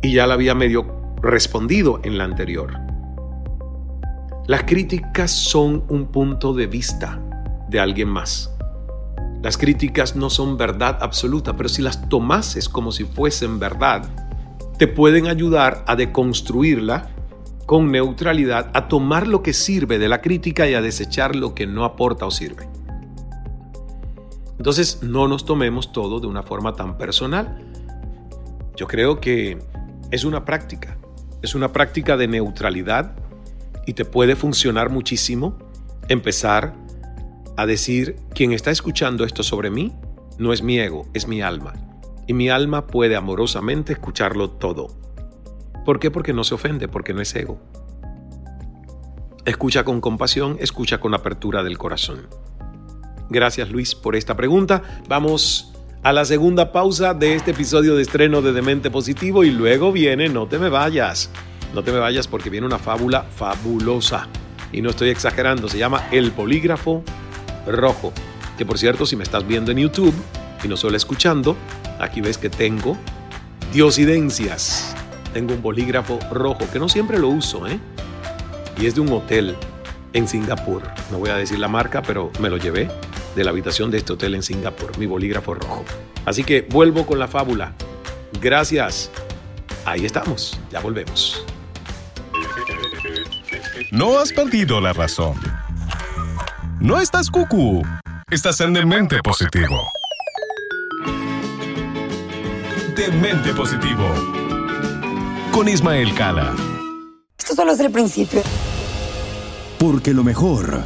y 0.01 0.13
ya 0.13 0.27
la 0.27 0.35
había 0.35 0.53
medio 0.55 0.85
respondido 1.21 1.99
en 2.03 2.17
la 2.17 2.25
anterior. 2.25 2.73
Las 4.47 4.63
críticas 4.63 5.31
son 5.31 5.83
un 5.89 6.07
punto 6.07 6.53
de 6.53 6.67
vista 6.67 7.19
de 7.69 7.79
alguien 7.79 8.09
más. 8.09 8.53
Las 9.41 9.57
críticas 9.57 10.15
no 10.15 10.29
son 10.29 10.57
verdad 10.57 10.99
absoluta, 11.01 11.55
pero 11.55 11.69
si 11.69 11.81
las 11.81 12.09
tomases 12.09 12.69
como 12.69 12.91
si 12.91 13.05
fuesen 13.05 13.59
verdad, 13.59 14.09
te 14.77 14.87
pueden 14.87 15.27
ayudar 15.27 15.83
a 15.87 15.95
deconstruirla 15.95 17.09
con 17.65 17.91
neutralidad, 17.91 18.69
a 18.73 18.87
tomar 18.87 19.27
lo 19.27 19.41
que 19.41 19.53
sirve 19.53 19.97
de 19.97 20.09
la 20.09 20.21
crítica 20.21 20.67
y 20.67 20.73
a 20.73 20.81
desechar 20.81 21.35
lo 21.35 21.55
que 21.55 21.65
no 21.65 21.85
aporta 21.85 22.25
o 22.25 22.31
sirve. 22.31 22.70
Entonces, 24.61 25.01
no 25.01 25.27
nos 25.27 25.43
tomemos 25.43 25.91
todo 25.91 26.19
de 26.19 26.27
una 26.27 26.43
forma 26.43 26.75
tan 26.75 26.95
personal. 26.95 27.65
Yo 28.75 28.85
creo 28.85 29.19
que 29.19 29.57
es 30.11 30.23
una 30.23 30.45
práctica, 30.45 30.99
es 31.41 31.55
una 31.55 31.73
práctica 31.73 32.15
de 32.15 32.27
neutralidad 32.27 33.15
y 33.87 33.93
te 33.93 34.05
puede 34.05 34.35
funcionar 34.35 34.91
muchísimo 34.91 35.57
empezar 36.09 36.75
a 37.57 37.65
decir, 37.65 38.17
quien 38.35 38.51
está 38.51 38.69
escuchando 38.69 39.25
esto 39.25 39.41
sobre 39.41 39.71
mí 39.71 39.95
no 40.37 40.53
es 40.53 40.61
mi 40.61 40.77
ego, 40.77 41.07
es 41.15 41.27
mi 41.27 41.41
alma. 41.41 41.73
Y 42.27 42.33
mi 42.33 42.49
alma 42.49 42.85
puede 42.85 43.15
amorosamente 43.15 43.93
escucharlo 43.93 44.51
todo. 44.51 44.89
¿Por 45.85 45.99
qué? 45.99 46.11
Porque 46.11 46.33
no 46.33 46.43
se 46.43 46.53
ofende, 46.53 46.87
porque 46.87 47.15
no 47.15 47.21
es 47.21 47.35
ego. 47.35 47.59
Escucha 49.43 49.83
con 49.83 50.01
compasión, 50.01 50.57
escucha 50.59 50.99
con 50.99 51.15
apertura 51.15 51.63
del 51.63 51.79
corazón. 51.79 52.27
Gracias 53.31 53.69
Luis 53.69 53.95
por 53.95 54.17
esta 54.17 54.35
pregunta. 54.35 54.83
Vamos 55.07 55.71
a 56.03 56.11
la 56.11 56.25
segunda 56.25 56.73
pausa 56.73 57.13
de 57.13 57.35
este 57.35 57.51
episodio 57.51 57.95
de 57.95 58.01
estreno 58.01 58.41
de 58.41 58.51
Demente 58.51 58.91
Positivo 58.91 59.45
y 59.45 59.51
luego 59.51 59.93
viene 59.93 60.27
No 60.27 60.47
te 60.47 60.59
me 60.59 60.67
vayas. 60.67 61.29
No 61.73 61.81
te 61.81 61.93
me 61.93 61.99
vayas 61.99 62.27
porque 62.27 62.49
viene 62.49 62.67
una 62.67 62.77
fábula 62.77 63.23
fabulosa. 63.23 64.27
Y 64.73 64.81
no 64.81 64.89
estoy 64.89 65.11
exagerando, 65.11 65.69
se 65.69 65.77
llama 65.77 66.09
El 66.11 66.31
Polígrafo 66.31 67.05
rojo. 67.65 68.11
Que 68.57 68.65
por 68.65 68.77
cierto, 68.77 69.05
si 69.05 69.15
me 69.15 69.23
estás 69.23 69.47
viendo 69.47 69.71
en 69.71 69.77
YouTube 69.77 70.13
y 70.61 70.67
no 70.67 70.75
solo 70.75 70.97
escuchando, 70.97 71.55
aquí 71.99 72.19
ves 72.19 72.37
que 72.37 72.49
tengo 72.49 72.97
diosidencias. 73.71 74.93
Tengo 75.31 75.53
un 75.53 75.61
bolígrafo 75.61 76.19
rojo, 76.33 76.67
que 76.73 76.79
no 76.79 76.89
siempre 76.89 77.17
lo 77.17 77.29
uso, 77.29 77.65
¿eh? 77.65 77.79
Y 78.77 78.87
es 78.87 78.95
de 78.95 78.99
un 78.99 79.13
hotel 79.13 79.55
en 80.11 80.27
Singapur. 80.27 80.83
No 81.11 81.19
voy 81.19 81.29
a 81.29 81.37
decir 81.37 81.59
la 81.59 81.69
marca, 81.69 82.01
pero 82.01 82.29
me 82.41 82.49
lo 82.49 82.57
llevé 82.57 82.89
de 83.35 83.43
la 83.43 83.51
habitación 83.51 83.91
de 83.91 83.97
este 83.97 84.13
hotel 84.13 84.35
en 84.35 84.43
Singapur, 84.43 84.97
mi 84.97 85.05
bolígrafo 85.05 85.53
rojo. 85.53 85.85
Así 86.25 86.43
que 86.43 86.61
vuelvo 86.69 87.05
con 87.05 87.19
la 87.19 87.27
fábula. 87.27 87.73
Gracias. 88.41 89.09
Ahí 89.85 90.05
estamos, 90.05 90.59
ya 90.71 90.79
volvemos. 90.79 91.45
No 93.91 94.19
has 94.19 94.31
perdido 94.31 94.79
la 94.79 94.93
razón. 94.93 95.35
No 96.79 96.99
estás 96.99 97.29
cucú. 97.29 97.83
Estás 98.29 98.61
en 98.61 98.73
Demente 98.73 99.19
Positivo. 99.23 99.81
Demente 102.95 103.53
Positivo. 103.53 104.07
Con 105.51 105.67
Ismael 105.67 106.13
Cala. 106.13 106.55
Esto 107.37 107.55
solo 107.55 107.73
es 107.73 107.79
el 107.79 107.91
principio. 107.91 108.41
Porque 109.77 110.13
lo 110.13 110.23
mejor. 110.23 110.85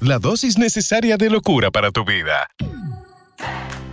La 0.00 0.18
dosis 0.18 0.56
necesaria 0.56 1.16
de 1.18 1.28
locura 1.28 1.70
para 1.70 1.90
tu 1.90 2.04
vida. 2.04 2.48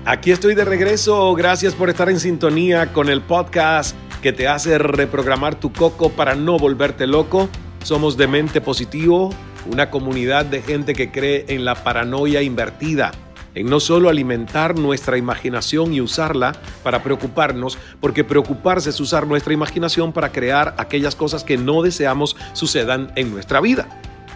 Aquí 0.06 0.32
estoy 0.32 0.56
de 0.56 0.64
regreso. 0.64 1.34
Gracias 1.36 1.74
por 1.74 1.90
estar 1.90 2.10
en 2.10 2.20
sintonía 2.20 2.94
con 2.94 3.10
el 3.10 3.22
podcast 3.22 3.96
que 4.22 4.32
te 4.32 4.48
hace 4.48 4.78
reprogramar 4.78 5.60
tu 5.60 5.74
coco 5.74 6.10
para 6.10 6.34
no 6.36 6.58
volverte 6.58 7.08
loco. 7.08 7.50
Somos 7.84 8.16
Demente 8.16 8.62
Positivo 8.62 9.32
una 9.70 9.90
comunidad 9.90 10.46
de 10.46 10.62
gente 10.62 10.94
que 10.94 11.12
cree 11.12 11.46
en 11.50 11.66
la 11.66 11.76
paranoia 11.76 12.42
invertida, 12.42 13.12
en 13.54 13.70
no 13.70 13.80
solo 13.80 14.10
alimentar 14.10 14.78
nuestra 14.78 15.18
imaginación 15.18 15.94
y 15.94 16.02
usarla 16.02 16.54
para 16.84 17.04
preocuparnos, 17.04 17.78
porque 18.00 18.24
preocuparse 18.24 18.92
es 18.92 19.00
usar 19.00 19.28
nuestra 19.28 19.54
imaginación 19.54 20.14
para 20.14 20.32
crear 20.32 20.74
aquellas 20.78 21.16
cosas 21.16 21.44
que 21.44 21.58
no 21.58 21.82
deseamos 21.82 22.36
sucedan 22.54 23.12
en 23.16 23.32
nuestra 23.32 23.60
vida. 23.60 23.90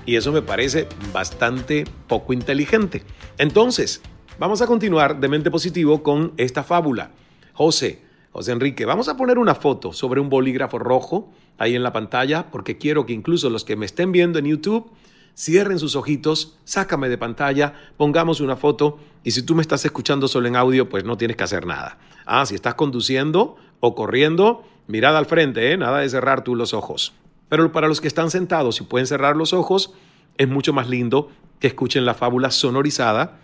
Y 0.05 0.15
eso 0.15 0.31
me 0.31 0.41
parece 0.41 0.87
bastante 1.13 1.85
poco 2.07 2.33
inteligente. 2.33 3.03
Entonces, 3.37 4.01
vamos 4.39 4.61
a 4.61 4.67
continuar 4.67 5.19
de 5.19 5.27
mente 5.27 5.51
positivo 5.51 6.01
con 6.03 6.33
esta 6.37 6.63
fábula. 6.63 7.11
José, 7.53 8.01
José 8.31 8.53
Enrique, 8.53 8.85
vamos 8.85 9.09
a 9.09 9.17
poner 9.17 9.37
una 9.37 9.55
foto 9.55 9.93
sobre 9.93 10.21
un 10.21 10.29
bolígrafo 10.29 10.79
rojo 10.79 11.31
ahí 11.57 11.75
en 11.75 11.83
la 11.83 11.93
pantalla, 11.93 12.49
porque 12.49 12.77
quiero 12.77 13.05
que 13.05 13.13
incluso 13.13 13.49
los 13.49 13.63
que 13.63 13.75
me 13.75 13.85
estén 13.85 14.11
viendo 14.11 14.39
en 14.39 14.45
YouTube 14.45 14.91
cierren 15.35 15.79
sus 15.79 15.95
ojitos, 15.95 16.57
sácame 16.63 17.09
de 17.09 17.17
pantalla, 17.17 17.73
pongamos 17.97 18.41
una 18.41 18.55
foto 18.55 18.99
y 19.23 19.31
si 19.31 19.43
tú 19.43 19.55
me 19.55 19.61
estás 19.61 19.83
escuchando 19.85 20.27
solo 20.27 20.47
en 20.47 20.55
audio, 20.55 20.89
pues 20.89 21.03
no 21.03 21.17
tienes 21.17 21.37
que 21.37 21.43
hacer 21.43 21.65
nada. 21.65 21.99
Ah, 22.25 22.45
si 22.45 22.55
estás 22.55 22.75
conduciendo 22.75 23.57
o 23.79 23.95
corriendo, 23.95 24.63
mirada 24.87 25.19
al 25.19 25.25
frente, 25.25 25.71
¿eh? 25.71 25.77
nada 25.77 25.99
de 25.99 26.09
cerrar 26.09 26.43
tú 26.43 26.55
los 26.55 26.73
ojos. 26.73 27.13
Pero 27.51 27.69
para 27.73 27.89
los 27.89 27.99
que 27.99 28.07
están 28.07 28.31
sentados 28.31 28.79
y 28.79 28.85
pueden 28.85 29.05
cerrar 29.05 29.35
los 29.35 29.51
ojos, 29.51 29.91
es 30.37 30.47
mucho 30.47 30.71
más 30.71 30.87
lindo 30.87 31.29
que 31.59 31.67
escuchen 31.67 32.05
la 32.05 32.13
fábula 32.13 32.49
sonorizada 32.49 33.41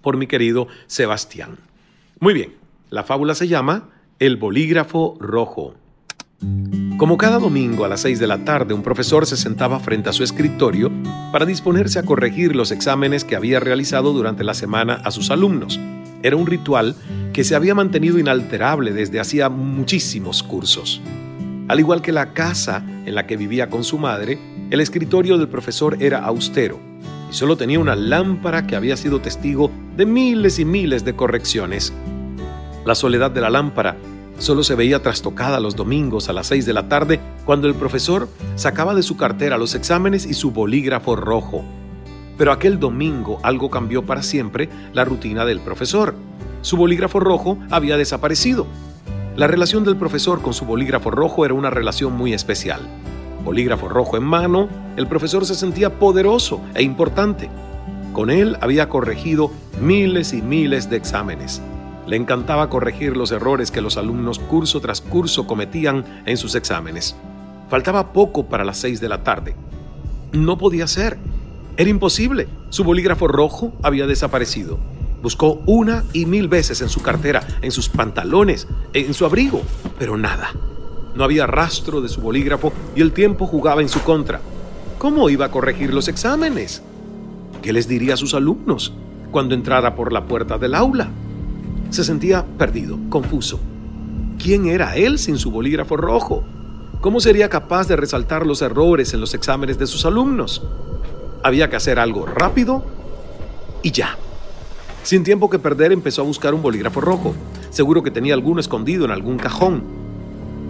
por 0.00 0.16
mi 0.16 0.26
querido 0.26 0.68
Sebastián. 0.86 1.58
Muy 2.18 2.32
bien, 2.32 2.54
la 2.88 3.02
fábula 3.02 3.34
se 3.34 3.48
llama 3.48 3.90
El 4.18 4.38
bolígrafo 4.38 5.18
rojo. 5.20 5.74
Como 6.96 7.18
cada 7.18 7.38
domingo 7.38 7.84
a 7.84 7.88
las 7.88 8.00
6 8.00 8.18
de 8.20 8.26
la 8.26 8.42
tarde, 8.42 8.72
un 8.72 8.82
profesor 8.82 9.26
se 9.26 9.36
sentaba 9.36 9.80
frente 9.80 10.08
a 10.08 10.14
su 10.14 10.24
escritorio 10.24 10.90
para 11.30 11.44
disponerse 11.44 11.98
a 11.98 12.04
corregir 12.04 12.56
los 12.56 12.70
exámenes 12.70 13.22
que 13.22 13.36
había 13.36 13.60
realizado 13.60 14.14
durante 14.14 14.44
la 14.44 14.54
semana 14.54 14.94
a 15.04 15.10
sus 15.10 15.30
alumnos. 15.30 15.78
Era 16.22 16.36
un 16.36 16.46
ritual 16.46 16.96
que 17.34 17.44
se 17.44 17.54
había 17.54 17.74
mantenido 17.74 18.18
inalterable 18.18 18.94
desde 18.94 19.20
hacía 19.20 19.50
muchísimos 19.50 20.42
cursos. 20.42 21.02
Al 21.68 21.78
igual 21.78 22.02
que 22.02 22.12
la 22.12 22.32
casa 22.32 22.84
en 23.06 23.14
la 23.14 23.26
que 23.26 23.36
vivía 23.36 23.70
con 23.70 23.84
su 23.84 23.98
madre, 23.98 24.38
el 24.70 24.80
escritorio 24.80 25.38
del 25.38 25.48
profesor 25.48 25.96
era 26.00 26.18
austero 26.24 26.80
y 27.30 27.34
solo 27.34 27.56
tenía 27.56 27.78
una 27.78 27.94
lámpara 27.94 28.66
que 28.66 28.76
había 28.76 28.96
sido 28.96 29.20
testigo 29.20 29.70
de 29.96 30.04
miles 30.04 30.58
y 30.58 30.64
miles 30.64 31.04
de 31.04 31.14
correcciones. 31.14 31.92
La 32.84 32.94
soledad 32.94 33.30
de 33.30 33.40
la 33.40 33.50
lámpara 33.50 33.96
solo 34.38 34.64
se 34.64 34.74
veía 34.74 35.02
trastocada 35.02 35.60
los 35.60 35.76
domingos 35.76 36.28
a 36.28 36.32
las 36.32 36.48
6 36.48 36.66
de 36.66 36.72
la 36.72 36.88
tarde 36.88 37.20
cuando 37.44 37.68
el 37.68 37.74
profesor 37.74 38.28
sacaba 38.56 38.94
de 38.94 39.04
su 39.04 39.16
cartera 39.16 39.56
los 39.56 39.74
exámenes 39.76 40.26
y 40.26 40.34
su 40.34 40.50
bolígrafo 40.50 41.14
rojo. 41.14 41.64
Pero 42.36 42.50
aquel 42.50 42.80
domingo 42.80 43.38
algo 43.44 43.70
cambió 43.70 44.04
para 44.04 44.22
siempre 44.22 44.68
la 44.92 45.04
rutina 45.04 45.44
del 45.44 45.60
profesor. 45.60 46.16
Su 46.62 46.76
bolígrafo 46.76 47.20
rojo 47.20 47.58
había 47.70 47.96
desaparecido. 47.96 48.66
La 49.34 49.46
relación 49.46 49.82
del 49.82 49.96
profesor 49.96 50.42
con 50.42 50.52
su 50.52 50.66
bolígrafo 50.66 51.10
rojo 51.10 51.46
era 51.46 51.54
una 51.54 51.70
relación 51.70 52.12
muy 52.12 52.34
especial. 52.34 52.82
Bolígrafo 53.42 53.88
rojo 53.88 54.18
en 54.18 54.24
mano, 54.24 54.68
el 54.98 55.06
profesor 55.06 55.46
se 55.46 55.54
sentía 55.54 55.98
poderoso 55.98 56.60
e 56.74 56.82
importante. 56.82 57.48
Con 58.12 58.28
él 58.28 58.58
había 58.60 58.90
corregido 58.90 59.50
miles 59.80 60.34
y 60.34 60.42
miles 60.42 60.90
de 60.90 60.98
exámenes. 60.98 61.62
Le 62.06 62.16
encantaba 62.16 62.68
corregir 62.68 63.16
los 63.16 63.32
errores 63.32 63.70
que 63.70 63.80
los 63.80 63.96
alumnos 63.96 64.38
curso 64.38 64.82
tras 64.82 65.00
curso 65.00 65.46
cometían 65.46 66.04
en 66.26 66.36
sus 66.36 66.54
exámenes. 66.54 67.16
Faltaba 67.70 68.12
poco 68.12 68.44
para 68.44 68.66
las 68.66 68.76
seis 68.76 69.00
de 69.00 69.08
la 69.08 69.24
tarde. 69.24 69.56
No 70.32 70.58
podía 70.58 70.86
ser. 70.86 71.16
Era 71.78 71.88
imposible. 71.88 72.48
Su 72.68 72.84
bolígrafo 72.84 73.28
rojo 73.28 73.72
había 73.82 74.06
desaparecido. 74.06 74.78
Buscó 75.22 75.62
una 75.66 76.04
y 76.12 76.26
mil 76.26 76.48
veces 76.48 76.82
en 76.82 76.88
su 76.88 77.00
cartera, 77.00 77.46
en 77.62 77.70
sus 77.70 77.88
pantalones, 77.88 78.66
en 78.92 79.14
su 79.14 79.24
abrigo, 79.24 79.62
pero 79.98 80.16
nada. 80.16 80.50
No 81.14 81.24
había 81.24 81.46
rastro 81.46 82.00
de 82.00 82.08
su 82.08 82.20
bolígrafo 82.20 82.72
y 82.96 83.02
el 83.02 83.12
tiempo 83.12 83.46
jugaba 83.46 83.82
en 83.82 83.88
su 83.88 84.00
contra. 84.02 84.40
¿Cómo 84.98 85.30
iba 85.30 85.46
a 85.46 85.50
corregir 85.50 85.94
los 85.94 86.08
exámenes? 86.08 86.82
¿Qué 87.62 87.72
les 87.72 87.86
diría 87.86 88.14
a 88.14 88.16
sus 88.16 88.34
alumnos 88.34 88.92
cuando 89.30 89.54
entrara 89.54 89.94
por 89.94 90.12
la 90.12 90.24
puerta 90.24 90.58
del 90.58 90.74
aula? 90.74 91.10
Se 91.90 92.02
sentía 92.02 92.44
perdido, 92.58 92.98
confuso. 93.08 93.60
¿Quién 94.38 94.66
era 94.66 94.96
él 94.96 95.18
sin 95.18 95.38
su 95.38 95.52
bolígrafo 95.52 95.96
rojo? 95.96 96.44
¿Cómo 97.00 97.20
sería 97.20 97.48
capaz 97.48 97.86
de 97.86 97.96
resaltar 97.96 98.46
los 98.46 98.62
errores 98.62 99.14
en 99.14 99.20
los 99.20 99.34
exámenes 99.34 99.78
de 99.78 99.86
sus 99.86 100.04
alumnos? 100.04 100.62
Había 101.44 101.68
que 101.68 101.76
hacer 101.76 101.98
algo 101.98 102.26
rápido 102.26 102.84
y 103.82 103.92
ya. 103.92 104.16
Sin 105.02 105.24
tiempo 105.24 105.50
que 105.50 105.58
perder 105.58 105.92
empezó 105.92 106.22
a 106.22 106.24
buscar 106.24 106.54
un 106.54 106.62
bolígrafo 106.62 107.00
rojo. 107.00 107.34
Seguro 107.70 108.02
que 108.02 108.10
tenía 108.10 108.34
alguno 108.34 108.60
escondido 108.60 109.04
en 109.04 109.10
algún 109.10 109.36
cajón. 109.36 109.82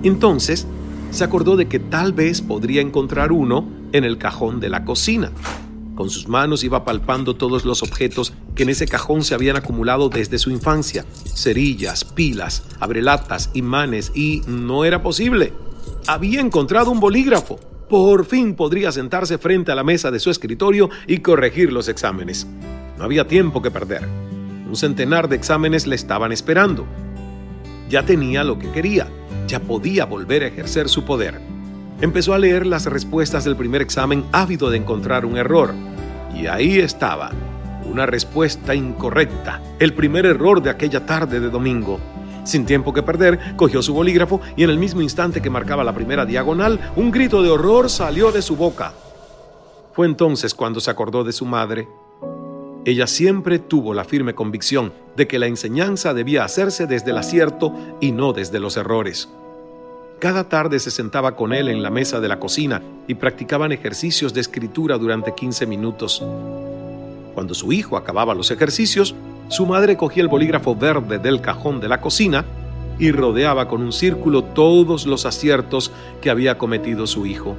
Entonces, 0.03 0.66
se 1.11 1.25
acordó 1.25 1.57
de 1.57 1.68
que 1.68 1.79
tal 1.79 2.12
vez 2.12 2.40
podría 2.40 2.81
encontrar 2.81 3.33
uno 3.33 3.68
en 3.92 4.05
el 4.05 4.16
cajón 4.16 4.61
de 4.61 4.71
la 4.71 4.85
cocina. 4.85 5.31
Con 5.95 6.09
sus 6.09 6.27
manos 6.27 6.64
iba 6.64 6.87
palpando 6.87 7.37
todos 7.37 7.66
los 7.66 7.83
objetos 7.83 8.33
que 8.55 8.62
en 8.62 8.71
ese 8.71 8.88
cajón 8.88 9.23
se 9.23 9.35
habían 9.35 9.57
acumulado 9.57 10.09
desde 10.09 10.38
su 10.38 10.51
infancia. 10.51 11.05
Cerillas, 11.35 12.05
pilas, 12.05 12.64
abrelatas, 12.81 13.51
imanes 13.53 14.11
y 14.14 14.42
no 14.47 14.87
era 14.87 15.03
posible. 15.03 15.53
Había 16.07 16.40
encontrado 16.40 16.90
un 16.90 16.99
bolígrafo. 16.99 17.61
Por 17.92 18.24
fin 18.24 18.55
podría 18.55 18.90
sentarse 18.90 19.37
frente 19.37 19.70
a 19.70 19.74
la 19.74 19.85
mesa 19.85 20.11
de 20.11 20.18
su 20.18 20.31
escritorio 20.31 20.88
y 21.07 21.18
corregir 21.18 21.70
los 21.70 21.88
exámenes. 21.88 22.46
No 22.96 23.05
había 23.05 23.28
tiempo 23.28 23.61
que 23.61 23.70
perder. 23.70 24.09
Un 24.66 24.74
centenar 24.76 25.28
de 25.28 25.37
exámenes 25.37 25.87
le 25.87 25.94
estaban 25.94 26.33
esperando. 26.33 26.87
Ya 27.90 28.02
tenía 28.02 28.44
lo 28.44 28.59
que 28.59 28.70
quería, 28.70 29.09
ya 29.46 29.61
podía 29.61 30.07
volver 30.07 30.42
a 30.42 30.46
ejercer 30.46 30.88
su 30.88 31.05
poder. 31.05 31.38
Empezó 32.00 32.33
a 32.33 32.38
leer 32.38 32.64
las 32.64 32.87
respuestas 32.87 33.44
del 33.44 33.57
primer 33.57 33.83
examen 33.83 34.24
ávido 34.33 34.70
de 34.70 34.78
encontrar 34.78 35.26
un 35.26 35.37
error. 35.37 35.74
Y 36.35 36.46
ahí 36.46 36.78
estaba, 36.78 37.31
una 37.85 38.07
respuesta 38.07 38.74
incorrecta, 38.74 39.61
el 39.78 39.92
primer 39.92 40.24
error 40.24 40.62
de 40.62 40.70
aquella 40.70 41.05
tarde 41.05 41.40
de 41.40 41.50
domingo. 41.50 42.00
Sin 42.44 42.66
tiempo 42.66 42.92
que 42.92 43.02
perder, 43.02 43.57
cogió 43.57 43.83
su 43.83 43.94
bolígrafo 43.94 44.40
y 44.57 44.64
en 44.64 44.70
el 44.70 44.78
mismo 44.78 45.00
instante 45.00 45.40
que 45.40 45.50
marcaba 45.50 45.85
la 45.85 45.94
primera 45.94 46.26
diagonal, 46.26 46.92
un 46.96 47.11
grito 47.11 47.42
de 47.42 47.50
horror 47.50 47.88
salió 47.88 48.33
de 48.33 48.42
su 48.42 48.57
boca. 48.57 48.92
Fue 49.92 50.07
entonces 50.07 50.55
cuando 50.55 50.81
se 50.81 50.90
acordó 50.90 51.22
de 51.24 51.33
su 51.33 51.44
madre 51.44 51.87
ella 52.85 53.07
siempre 53.07 53.61
tuvo 53.61 53.94
la 53.94 54.02
firme 54.02 54.35
convicción 54.35 54.92
de 55.16 55.28
que 55.28 55.38
la 55.38 55.46
enseñanza 55.46 56.14
debía 56.14 56.44
hacerse 56.44 56.88
desde 56.88 57.12
el 57.12 57.18
acierto 57.18 57.72
y 58.00 58.11
no 58.11 58.33
desde 58.33 58.59
los 58.59 58.76
errores. 58.76 59.28
Cada 60.18 60.48
tarde 60.48 60.81
se 60.81 60.90
sentaba 60.90 61.37
con 61.37 61.52
él 61.52 61.68
en 61.68 61.83
la 61.83 61.90
mesa 61.90 62.18
de 62.18 62.26
la 62.26 62.40
cocina 62.40 62.83
y 63.07 63.14
practicaban 63.14 63.70
ejercicios 63.70 64.35
de 64.35 64.40
escritura 64.40 64.98
durante 64.98 65.33
15 65.33 65.66
minutos. 65.66 66.24
Cuando 67.35 67.55
su 67.55 67.72
hijo 67.72 67.96
acababa 67.96 68.35
los 68.35 68.50
ejercicios, 68.50 69.14
su 69.48 69.66
madre 69.66 69.96
cogía 69.96 70.22
el 70.22 70.28
bolígrafo 70.28 70.74
verde 70.74 71.18
del 71.18 71.40
cajón 71.40 71.81
de 71.81 71.88
la 71.88 72.00
cocina 72.00 72.44
y 72.98 73.11
rodeaba 73.11 73.68
con 73.68 73.83
un 73.83 73.92
círculo 73.92 74.44
todos 74.44 75.07
los 75.07 75.26
aciertos 75.26 75.92
que 76.20 76.31
había 76.31 76.59
cometido 76.59 77.07
su 77.07 77.26
hijo. 77.26 77.57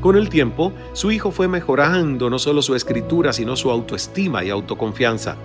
Con 0.00 0.16
el 0.16 0.28
tiempo, 0.28 0.72
su 0.92 1.10
hijo 1.12 1.30
fue 1.30 1.48
mejorando 1.48 2.28
no 2.28 2.38
solo 2.38 2.62
su 2.62 2.74
escritura, 2.74 3.32
sino 3.32 3.56
su 3.56 3.70
autoestima 3.70 4.44
y 4.44 4.50
autoconfianza, 4.50 5.36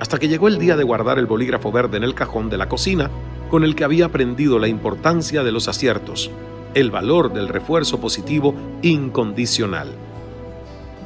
hasta 0.00 0.18
que 0.18 0.28
llegó 0.28 0.48
el 0.48 0.58
día 0.58 0.76
de 0.76 0.84
guardar 0.84 1.18
el 1.18 1.26
bolígrafo 1.26 1.70
verde 1.70 1.96
en 1.96 2.04
el 2.04 2.14
cajón 2.14 2.50
de 2.50 2.58
la 2.58 2.68
cocina, 2.68 3.10
con 3.50 3.62
el 3.62 3.76
que 3.76 3.84
había 3.84 4.06
aprendido 4.06 4.58
la 4.58 4.68
importancia 4.68 5.44
de 5.44 5.52
los 5.52 5.68
aciertos, 5.68 6.30
el 6.74 6.90
valor 6.90 7.32
del 7.32 7.48
refuerzo 7.48 8.00
positivo 8.00 8.54
incondicional. 8.82 9.92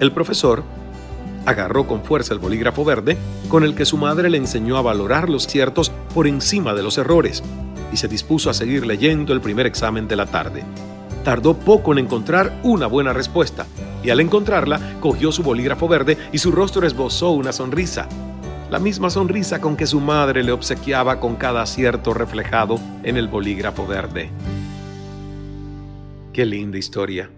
El 0.00 0.12
profesor 0.12 0.62
agarró 1.48 1.86
con 1.86 2.02
fuerza 2.02 2.34
el 2.34 2.40
bolígrafo 2.40 2.84
verde, 2.84 3.16
con 3.48 3.64
el 3.64 3.74
que 3.74 3.84
su 3.84 3.96
madre 3.96 4.28
le 4.28 4.36
enseñó 4.36 4.76
a 4.76 4.82
valorar 4.82 5.28
los 5.28 5.46
ciertos 5.46 5.90
por 6.14 6.26
encima 6.26 6.74
de 6.74 6.82
los 6.82 6.98
errores, 6.98 7.42
y 7.92 7.96
se 7.96 8.08
dispuso 8.08 8.50
a 8.50 8.54
seguir 8.54 8.86
leyendo 8.86 9.32
el 9.32 9.40
primer 9.40 9.66
examen 9.66 10.06
de 10.06 10.16
la 10.16 10.26
tarde. 10.26 10.62
Tardó 11.24 11.54
poco 11.54 11.92
en 11.92 11.98
encontrar 11.98 12.60
una 12.62 12.86
buena 12.86 13.12
respuesta, 13.12 13.66
y 14.02 14.10
al 14.10 14.20
encontrarla 14.20 14.98
cogió 15.00 15.32
su 15.32 15.42
bolígrafo 15.42 15.88
verde 15.88 16.16
y 16.32 16.38
su 16.38 16.52
rostro 16.52 16.86
esbozó 16.86 17.30
una 17.30 17.52
sonrisa, 17.52 18.08
la 18.70 18.78
misma 18.78 19.08
sonrisa 19.08 19.60
con 19.60 19.76
que 19.76 19.86
su 19.86 20.00
madre 20.00 20.44
le 20.44 20.52
obsequiaba 20.52 21.18
con 21.18 21.36
cada 21.36 21.62
acierto 21.62 22.12
reflejado 22.12 22.78
en 23.02 23.16
el 23.16 23.26
bolígrafo 23.26 23.86
verde. 23.86 24.30
Qué 26.32 26.44
linda 26.44 26.78
historia. 26.78 27.30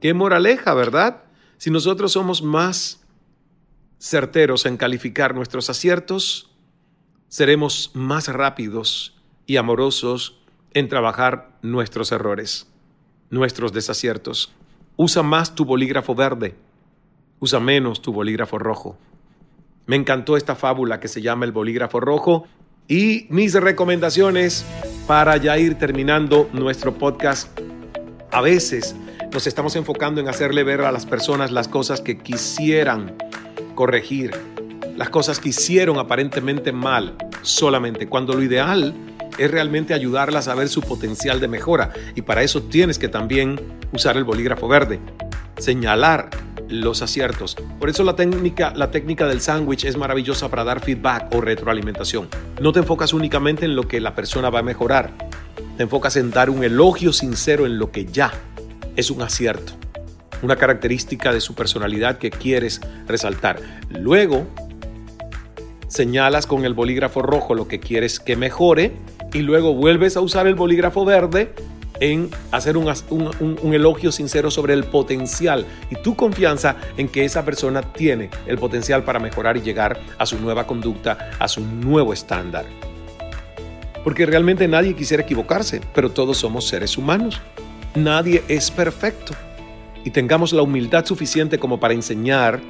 Qué 0.00 0.12
moraleja, 0.12 0.74
¿verdad? 0.74 1.22
Si 1.56 1.70
nosotros 1.70 2.12
somos 2.12 2.42
más 2.42 3.01
certeros 4.02 4.66
en 4.66 4.76
calificar 4.76 5.34
nuestros 5.34 5.70
aciertos, 5.70 6.50
seremos 7.28 7.92
más 7.94 8.26
rápidos 8.28 9.14
y 9.46 9.56
amorosos 9.56 10.40
en 10.74 10.88
trabajar 10.88 11.58
nuestros 11.62 12.10
errores 12.10 12.66
nuestros 13.32 13.72
desaciertos. 13.72 14.52
Usa 14.96 15.22
más 15.22 15.54
tu 15.54 15.64
bolígrafo 15.64 16.14
verde, 16.14 16.54
usa 17.40 17.58
menos 17.58 18.02
tu 18.02 18.12
bolígrafo 18.12 18.58
rojo. 18.58 18.98
Me 19.86 19.96
encantó 19.96 20.36
esta 20.36 20.54
fábula 20.54 21.00
que 21.00 21.08
se 21.08 21.22
llama 21.22 21.46
El 21.46 21.52
bolígrafo 21.52 21.98
rojo 21.98 22.46
y 22.88 23.26
mis 23.30 23.54
recomendaciones 23.54 24.66
para 25.06 25.38
ya 25.38 25.56
ir 25.58 25.76
terminando 25.76 26.48
nuestro 26.52 26.92
podcast. 26.98 27.58
A 28.30 28.42
veces 28.42 28.94
nos 29.32 29.46
estamos 29.46 29.76
enfocando 29.76 30.20
en 30.20 30.28
hacerle 30.28 30.62
ver 30.62 30.82
a 30.82 30.92
las 30.92 31.06
personas 31.06 31.50
las 31.50 31.68
cosas 31.68 32.02
que 32.02 32.18
quisieran 32.18 33.16
corregir, 33.74 34.32
las 34.96 35.10
cosas 35.10 35.38
que 35.38 35.50
hicieron 35.50 35.98
aparentemente 35.98 36.72
mal 36.72 37.16
solamente, 37.42 38.08
cuando 38.08 38.34
lo 38.34 38.42
ideal 38.42 38.94
es 39.38 39.50
realmente 39.50 39.94
ayudarlas 39.94 40.48
a 40.48 40.54
ver 40.54 40.68
su 40.68 40.82
potencial 40.82 41.40
de 41.40 41.48
mejora. 41.48 41.92
Y 42.14 42.22
para 42.22 42.42
eso 42.42 42.62
tienes 42.62 42.98
que 42.98 43.08
también 43.08 43.60
usar 43.92 44.16
el 44.16 44.24
bolígrafo 44.24 44.68
verde, 44.68 45.00
señalar 45.58 46.30
los 46.68 47.02
aciertos. 47.02 47.56
Por 47.78 47.90
eso 47.90 48.02
la 48.02 48.16
técnica, 48.16 48.72
la 48.74 48.90
técnica 48.90 49.26
del 49.26 49.40
sándwich 49.40 49.84
es 49.84 49.96
maravillosa 49.96 50.48
para 50.48 50.64
dar 50.64 50.80
feedback 50.80 51.34
o 51.34 51.40
retroalimentación. 51.40 52.28
No 52.60 52.72
te 52.72 52.80
enfocas 52.80 53.12
únicamente 53.12 53.64
en 53.64 53.76
lo 53.76 53.86
que 53.86 54.00
la 54.00 54.14
persona 54.14 54.50
va 54.50 54.60
a 54.60 54.62
mejorar, 54.62 55.10
te 55.76 55.82
enfocas 55.82 56.16
en 56.16 56.30
dar 56.30 56.50
un 56.50 56.64
elogio 56.64 57.12
sincero 57.12 57.66
en 57.66 57.78
lo 57.78 57.90
que 57.90 58.06
ya 58.06 58.32
es 58.96 59.10
un 59.10 59.22
acierto, 59.22 59.72
una 60.42 60.56
característica 60.56 61.32
de 61.32 61.40
su 61.40 61.54
personalidad 61.54 62.18
que 62.18 62.30
quieres 62.30 62.80
resaltar. 63.06 63.60
Luego, 63.88 64.46
señalas 65.88 66.46
con 66.46 66.64
el 66.64 66.74
bolígrafo 66.74 67.22
rojo 67.22 67.54
lo 67.54 67.68
que 67.68 67.80
quieres 67.80 68.20
que 68.20 68.36
mejore 68.36 68.92
y 69.32 69.40
luego 69.40 69.74
vuelves 69.74 70.16
a 70.16 70.20
usar 70.20 70.46
el 70.46 70.54
bolígrafo 70.54 71.04
verde 71.04 71.54
en 72.00 72.30
hacer 72.50 72.76
un, 72.76 72.92
elogio 73.72 74.10
sincero 74.10 74.50
sobre 74.50 74.74
el 74.74 74.84
potencial 74.84 75.66
y 75.88 75.94
tu 75.96 76.16
confianza 76.16 76.76
en 76.96 77.08
que 77.08 77.24
esa 77.24 77.44
persona 77.44 77.82
tiene 77.82 78.28
el 78.46 78.58
potencial 78.58 79.04
para 79.04 79.20
mejorar 79.20 79.56
y 79.56 79.60
llegar 79.60 80.00
a 80.18 80.26
su 80.26 80.38
nueva 80.40 80.66
conducta, 80.66 81.30
a 81.38 81.46
su 81.46 81.60
nuevo 81.60 82.12
estándar. 82.12 82.64
Porque 84.02 84.26
realmente 84.26 84.66
nadie 84.66 84.94
quisiera 84.94 85.22
equivocarse, 85.22 85.80
pero 85.94 86.10
todos 86.10 86.38
somos 86.38 86.66
seres 86.66 86.98
humanos. 86.98 87.40
Nadie 87.94 88.42
es 88.48 88.70
perfecto. 88.72 89.34
Y 90.04 90.10
tengamos 90.10 90.52
la 90.52 90.62
humildad 90.62 91.04
suficiente 91.04 91.58
como 91.58 91.78
para 91.78 91.94
enseñar 91.94 92.60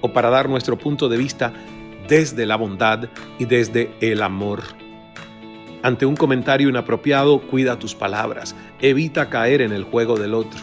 o 0.00 0.12
para 0.12 0.30
dar 0.30 0.48
nuestro 0.48 0.78
punto 0.78 1.08
de 1.08 1.16
vista 1.16 1.52
desde 2.08 2.46
la 2.46 2.56
bondad 2.56 3.08
y 3.38 3.44
desde 3.44 3.90
el 4.00 4.22
amor. 4.22 4.62
Ante 5.82 6.06
un 6.06 6.16
comentario 6.16 6.68
inapropiado, 6.68 7.40
cuida 7.40 7.78
tus 7.78 7.94
palabras, 7.94 8.56
evita 8.80 9.28
caer 9.28 9.60
en 9.60 9.72
el 9.72 9.84
juego 9.84 10.16
del 10.16 10.34
otro. 10.34 10.58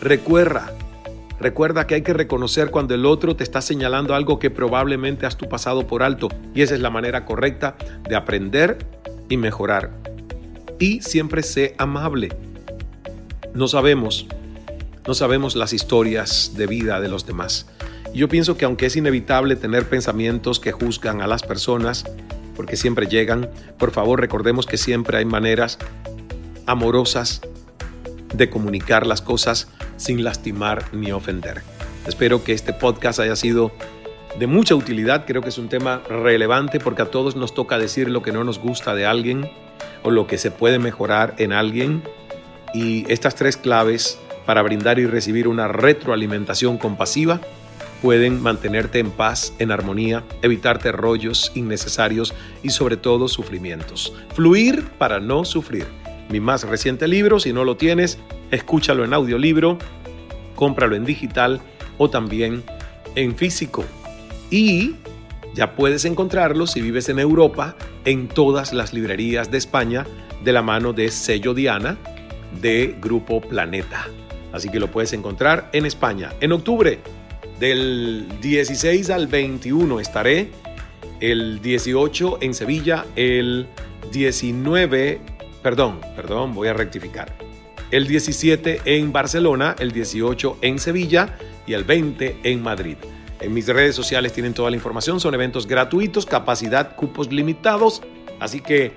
Recuerda, 0.00 0.72
recuerda 1.38 1.86
que 1.86 1.94
hay 1.94 2.02
que 2.02 2.14
reconocer 2.14 2.70
cuando 2.70 2.94
el 2.94 3.06
otro 3.06 3.36
te 3.36 3.44
está 3.44 3.60
señalando 3.60 4.14
algo 4.14 4.38
que 4.38 4.50
probablemente 4.50 5.26
has 5.26 5.36
tu 5.36 5.48
pasado 5.48 5.86
por 5.86 6.02
alto 6.02 6.28
y 6.54 6.62
esa 6.62 6.74
es 6.74 6.80
la 6.80 6.90
manera 6.90 7.24
correcta 7.24 7.76
de 8.08 8.16
aprender 8.16 8.78
y 9.28 9.36
mejorar. 9.36 9.90
Y 10.78 11.02
siempre 11.02 11.42
sé 11.42 11.74
amable. 11.78 12.30
No 13.54 13.68
sabemos, 13.68 14.26
no 15.06 15.14
sabemos 15.14 15.56
las 15.56 15.72
historias 15.72 16.52
de 16.56 16.66
vida 16.66 17.00
de 17.00 17.08
los 17.08 17.26
demás. 17.26 17.66
Yo 18.14 18.28
pienso 18.28 18.56
que 18.56 18.64
aunque 18.64 18.86
es 18.86 18.96
inevitable 18.96 19.56
tener 19.56 19.88
pensamientos 19.88 20.60
que 20.60 20.72
juzgan 20.72 21.22
a 21.22 21.26
las 21.26 21.42
personas, 21.42 22.04
porque 22.56 22.76
siempre 22.76 23.06
llegan, 23.06 23.48
por 23.78 23.92
favor 23.92 24.20
recordemos 24.20 24.66
que 24.66 24.76
siempre 24.76 25.18
hay 25.18 25.24
maneras 25.24 25.78
amorosas 26.66 27.40
de 28.34 28.50
comunicar 28.50 29.06
las 29.06 29.22
cosas 29.22 29.68
sin 29.96 30.24
lastimar 30.24 30.84
ni 30.92 31.12
ofender. 31.12 31.62
Espero 32.06 32.44
que 32.44 32.52
este 32.52 32.72
podcast 32.72 33.20
haya 33.20 33.36
sido 33.36 33.72
de 34.38 34.46
mucha 34.46 34.74
utilidad. 34.74 35.24
Creo 35.26 35.42
que 35.42 35.48
es 35.48 35.58
un 35.58 35.68
tema 35.68 36.02
relevante 36.08 36.80
porque 36.80 37.02
a 37.02 37.10
todos 37.10 37.36
nos 37.36 37.54
toca 37.54 37.78
decir 37.78 38.08
lo 38.08 38.22
que 38.22 38.32
no 38.32 38.44
nos 38.44 38.58
gusta 38.58 38.94
de 38.94 39.06
alguien 39.06 39.50
o 40.02 40.10
lo 40.10 40.26
que 40.26 40.38
se 40.38 40.50
puede 40.50 40.78
mejorar 40.78 41.34
en 41.38 41.52
alguien. 41.52 42.02
Y 42.72 43.10
estas 43.10 43.34
tres 43.34 43.56
claves 43.56 44.18
para 44.46 44.62
brindar 44.62 44.98
y 44.98 45.06
recibir 45.06 45.48
una 45.48 45.68
retroalimentación 45.68 46.78
compasiva 46.78 47.40
pueden 48.00 48.40
mantenerte 48.40 48.98
en 48.98 49.10
paz, 49.10 49.54
en 49.58 49.70
armonía, 49.70 50.24
evitarte 50.42 50.92
rollos 50.92 51.52
innecesarios 51.54 52.34
y 52.62 52.70
sobre 52.70 52.96
todo 52.96 53.28
sufrimientos. 53.28 54.14
Fluir 54.34 54.84
para 54.98 55.20
no 55.20 55.44
sufrir. 55.44 55.86
Mi 56.30 56.40
más 56.40 56.64
reciente 56.64 57.08
libro, 57.08 57.40
si 57.40 57.52
no 57.52 57.64
lo 57.64 57.76
tienes, 57.76 58.18
escúchalo 58.50 59.04
en 59.04 59.12
audiolibro, 59.12 59.78
cómpralo 60.54 60.96
en 60.96 61.04
digital 61.04 61.60
o 61.98 62.08
también 62.08 62.62
en 63.14 63.36
físico. 63.36 63.84
Y 64.50 64.94
ya 65.54 65.74
puedes 65.74 66.04
encontrarlo 66.04 66.66
si 66.66 66.80
vives 66.80 67.08
en 67.08 67.18
Europa 67.18 67.76
en 68.04 68.28
todas 68.28 68.72
las 68.72 68.92
librerías 68.92 69.50
de 69.50 69.58
España 69.58 70.06
de 70.44 70.52
la 70.52 70.62
mano 70.62 70.92
de 70.92 71.10
Sello 71.10 71.52
Diana 71.54 71.98
de 72.60 72.96
Grupo 73.00 73.40
Planeta. 73.40 74.06
Así 74.52 74.68
que 74.68 74.80
lo 74.80 74.90
puedes 74.90 75.12
encontrar 75.12 75.70
en 75.72 75.86
España. 75.86 76.32
En 76.40 76.52
octubre 76.52 76.98
del 77.58 78.26
16 78.40 79.10
al 79.10 79.26
21 79.26 80.00
estaré, 80.00 80.50
el 81.20 81.60
18 81.60 82.38
en 82.40 82.54
Sevilla, 82.54 83.04
el 83.14 83.66
19, 84.12 85.20
perdón, 85.62 86.00
perdón, 86.16 86.54
voy 86.54 86.68
a 86.68 86.72
rectificar. 86.72 87.36
El 87.90 88.06
17 88.06 88.82
en 88.84 89.12
Barcelona, 89.12 89.76
el 89.78 89.92
18 89.92 90.58
en 90.62 90.78
Sevilla 90.78 91.36
y 91.66 91.74
el 91.74 91.84
20 91.84 92.38
en 92.42 92.62
Madrid. 92.62 92.96
En 93.40 93.54
mis 93.54 93.66
redes 93.66 93.96
sociales 93.96 94.32
tienen 94.32 94.54
toda 94.54 94.70
la 94.70 94.76
información, 94.76 95.18
son 95.18 95.34
eventos 95.34 95.66
gratuitos, 95.66 96.26
capacidad, 96.26 96.94
cupos 96.94 97.32
limitados, 97.32 98.02
así 98.38 98.60
que 98.60 98.92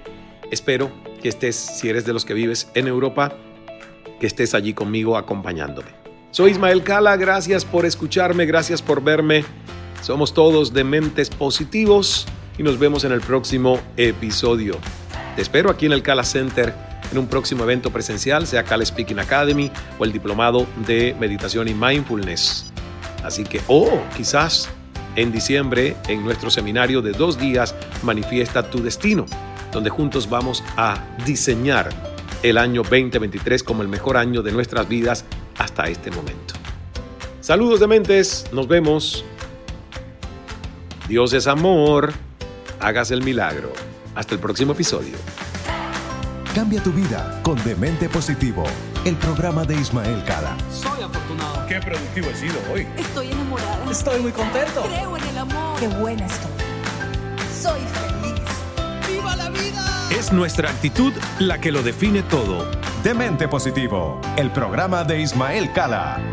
espero 0.51 0.91
que 1.23 1.29
estés, 1.29 1.55
si 1.55 1.89
eres 1.89 2.05
de 2.05 2.11
los 2.11 2.25
que 2.25 2.33
vives 2.33 2.67
en 2.75 2.85
Europa, 2.85 3.33
que 4.19 4.27
estés 4.27 4.53
allí 4.53 4.73
conmigo 4.73 5.17
acompañándome. 5.17 5.87
Soy 6.31 6.51
Ismael 6.51 6.83
Cala, 6.83 7.15
gracias 7.15 7.63
por 7.63 7.85
escucharme, 7.85 8.45
gracias 8.45 8.81
por 8.81 9.01
verme. 9.01 9.45
Somos 10.01 10.33
todos 10.33 10.73
de 10.73 10.83
mentes 10.83 11.29
positivos 11.29 12.27
y 12.57 12.63
nos 12.63 12.77
vemos 12.77 13.05
en 13.05 13.13
el 13.13 13.21
próximo 13.21 13.79
episodio. 13.95 14.77
Te 15.37 15.41
espero 15.41 15.69
aquí 15.71 15.85
en 15.85 15.93
el 15.93 16.03
Cala 16.03 16.25
Center 16.25 16.73
en 17.09 17.17
un 17.17 17.27
próximo 17.27 17.63
evento 17.63 17.89
presencial, 17.89 18.45
sea 18.45 18.63
Cala 18.63 18.85
Speaking 18.85 19.19
Academy 19.19 19.71
o 19.97 20.03
el 20.03 20.11
Diplomado 20.11 20.67
de 20.85 21.15
Meditación 21.17 21.69
y 21.69 21.73
Mindfulness. 21.73 22.65
Así 23.23 23.45
que, 23.45 23.61
o 23.67 24.01
quizás 24.17 24.67
en 25.15 25.31
diciembre, 25.31 25.95
en 26.09 26.25
nuestro 26.25 26.49
seminario 26.49 27.01
de 27.01 27.13
dos 27.13 27.37
días, 27.37 27.73
Manifiesta 28.03 28.69
tu 28.69 28.83
Destino, 28.83 29.25
donde 29.73 29.89
juntos 29.89 30.29
vamos 30.29 30.63
a 30.77 31.03
diseñar 31.25 31.89
el 32.43 32.57
año 32.57 32.83
2023 32.83 33.63
como 33.63 33.81
el 33.81 33.87
mejor 33.87 34.17
año 34.17 34.41
de 34.41 34.51
nuestras 34.51 34.87
vidas 34.87 35.25
hasta 35.57 35.85
este 35.85 36.11
momento. 36.11 36.53
Saludos 37.41 37.79
de 37.79 37.87
mentes, 37.87 38.45
nos 38.53 38.67
vemos. 38.67 39.25
Dios 41.07 41.33
es 41.33 41.47
amor, 41.47 42.13
hagas 42.79 43.11
el 43.11 43.23
milagro. 43.23 43.73
Hasta 44.15 44.35
el 44.35 44.39
próximo 44.39 44.73
episodio. 44.73 45.17
Cambia 46.53 46.81
tu 46.83 46.91
vida 46.91 47.39
con 47.41 47.61
Demente 47.63 48.07
Positivo, 48.09 48.63
el 49.05 49.15
programa 49.15 49.65
de 49.65 49.75
Ismael 49.75 50.23
Cala. 50.23 50.55
Soy 50.71 51.01
afortunado. 51.01 51.65
Qué 51.67 51.79
productivo 51.79 52.29
he 52.29 52.35
sido 52.35 52.55
hoy. 52.71 52.87
Estoy 52.95 53.31
enamorada. 53.31 53.89
Estoy 53.89 54.21
muy 54.21 54.31
contento. 54.31 54.83
Creo 54.83 55.17
en 55.17 55.23
el 55.23 55.37
amor. 55.39 55.79
Qué 55.79 55.87
buena 55.87 56.27
estoy. 56.27 56.52
Es 60.23 60.31
nuestra 60.31 60.69
actitud 60.69 61.11
la 61.39 61.59
que 61.59 61.69
lo 61.69 61.83
define 61.83 62.23
todo. 62.23 62.71
Demente 63.03 63.49
Positivo, 63.49 64.21
el 64.37 64.51
programa 64.51 65.03
de 65.03 65.19
Ismael 65.19 65.73
Cala. 65.73 66.32